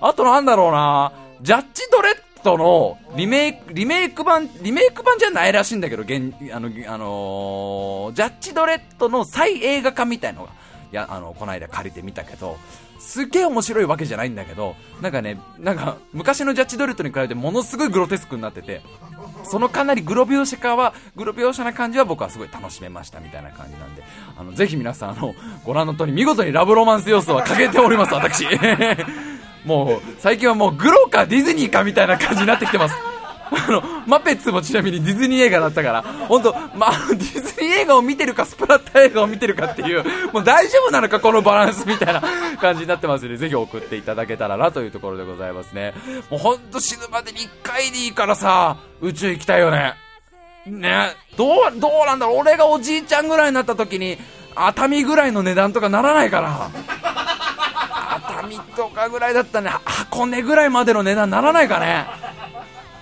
[0.00, 1.12] あとなんだろうな
[1.42, 10.50] ジャッジドレッドのリメイク、リメイク版、リメイク版じゃないらしいんだけど、現、あの、あのージャッジドレッドの再映画化みたいのが、
[10.92, 12.58] いや、あの、この間借りてみたけど、
[13.02, 18.80] すげえ面白いわけじゃないんだけど、なんかね、なんか、昔のジャッジドレッドに比べてものすごいグロテスクになってて、
[19.44, 24.04] そのかなりグロ描写化は、グロ描写な感じは僕はすごい楽しめましたみたいな感じなんで、
[24.38, 25.34] あの、ぜひ皆さん、あの、
[25.64, 28.46] ご覧の通り見事にラブロマンス要素は欠けております、私。
[29.66, 32.94] もう、最近はもうグロかディズニーかみたいな感じになってきてます。
[33.54, 42.22] あの、マペッツもちなみにディズニー映画だったから、本当まあ、ディズニー映画を見てるか、スプラッタ映画を見てるかっていう、もう大丈夫なのか、このバランスみたいな
[42.60, 45.94] 感じになってますので、ぜひ送っていただけたらなというところでございますね。
[46.30, 49.94] もうほんと死ぬまでに1回でいいからさ、宇宙行きたいよね。
[50.66, 54.18] ねどう、どうなんだろう俺がおじいちゃんぐらいになった時に、
[54.54, 56.70] 熱海ぐらいの値段とかならないかな。
[58.16, 62.06] 熱海とかぐらいだったらね、箱根ぐらいまでの値段ならないかね。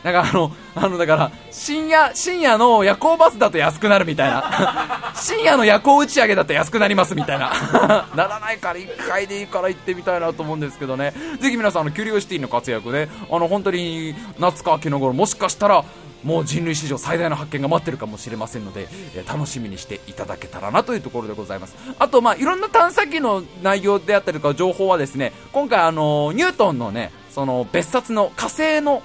[0.02, 5.12] なんかあの、あの、だから、深夜、深夜の夜行バスだと安くなるみたいな。
[5.14, 7.52] 深夜の夜行打ち上げだと安くなりますみたいな。
[8.16, 11.12] ならないから1回でいいから行ってみたいなと思うんですけどね。
[11.40, 15.84] ぜひ皆さん、あの、キュリオシティの活躍で、あの、本当に、夏か秋の頃、もしかしたら、
[16.24, 29.02] もう人類史上最大の発見が待ってるかもしれませんので、え楽しみにしていただけたらなというところでございますあとまあいろんな探査機の内容であったりとか情報はですね今回あのニュートンのねその別冊の火星の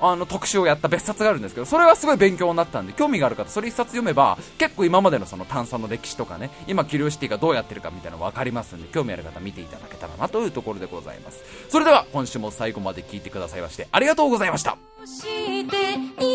[0.00, 11.42] あの特集をやった別冊があるんですけどそれはすごい勉強になったんで興味がある方それ1冊読めば結構今までのその炭酸の歴史とかね今キリオシティがどうやってるかみたいなの分かりますんで興味ある方見ていただけたらなというところでございます。
[11.68, 14.76] それでは今週も最後まで聞いてくださいましてありがとうございました。
[15.04, 15.68] 逃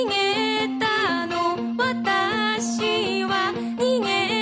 [0.07, 4.40] げたの私は逃げ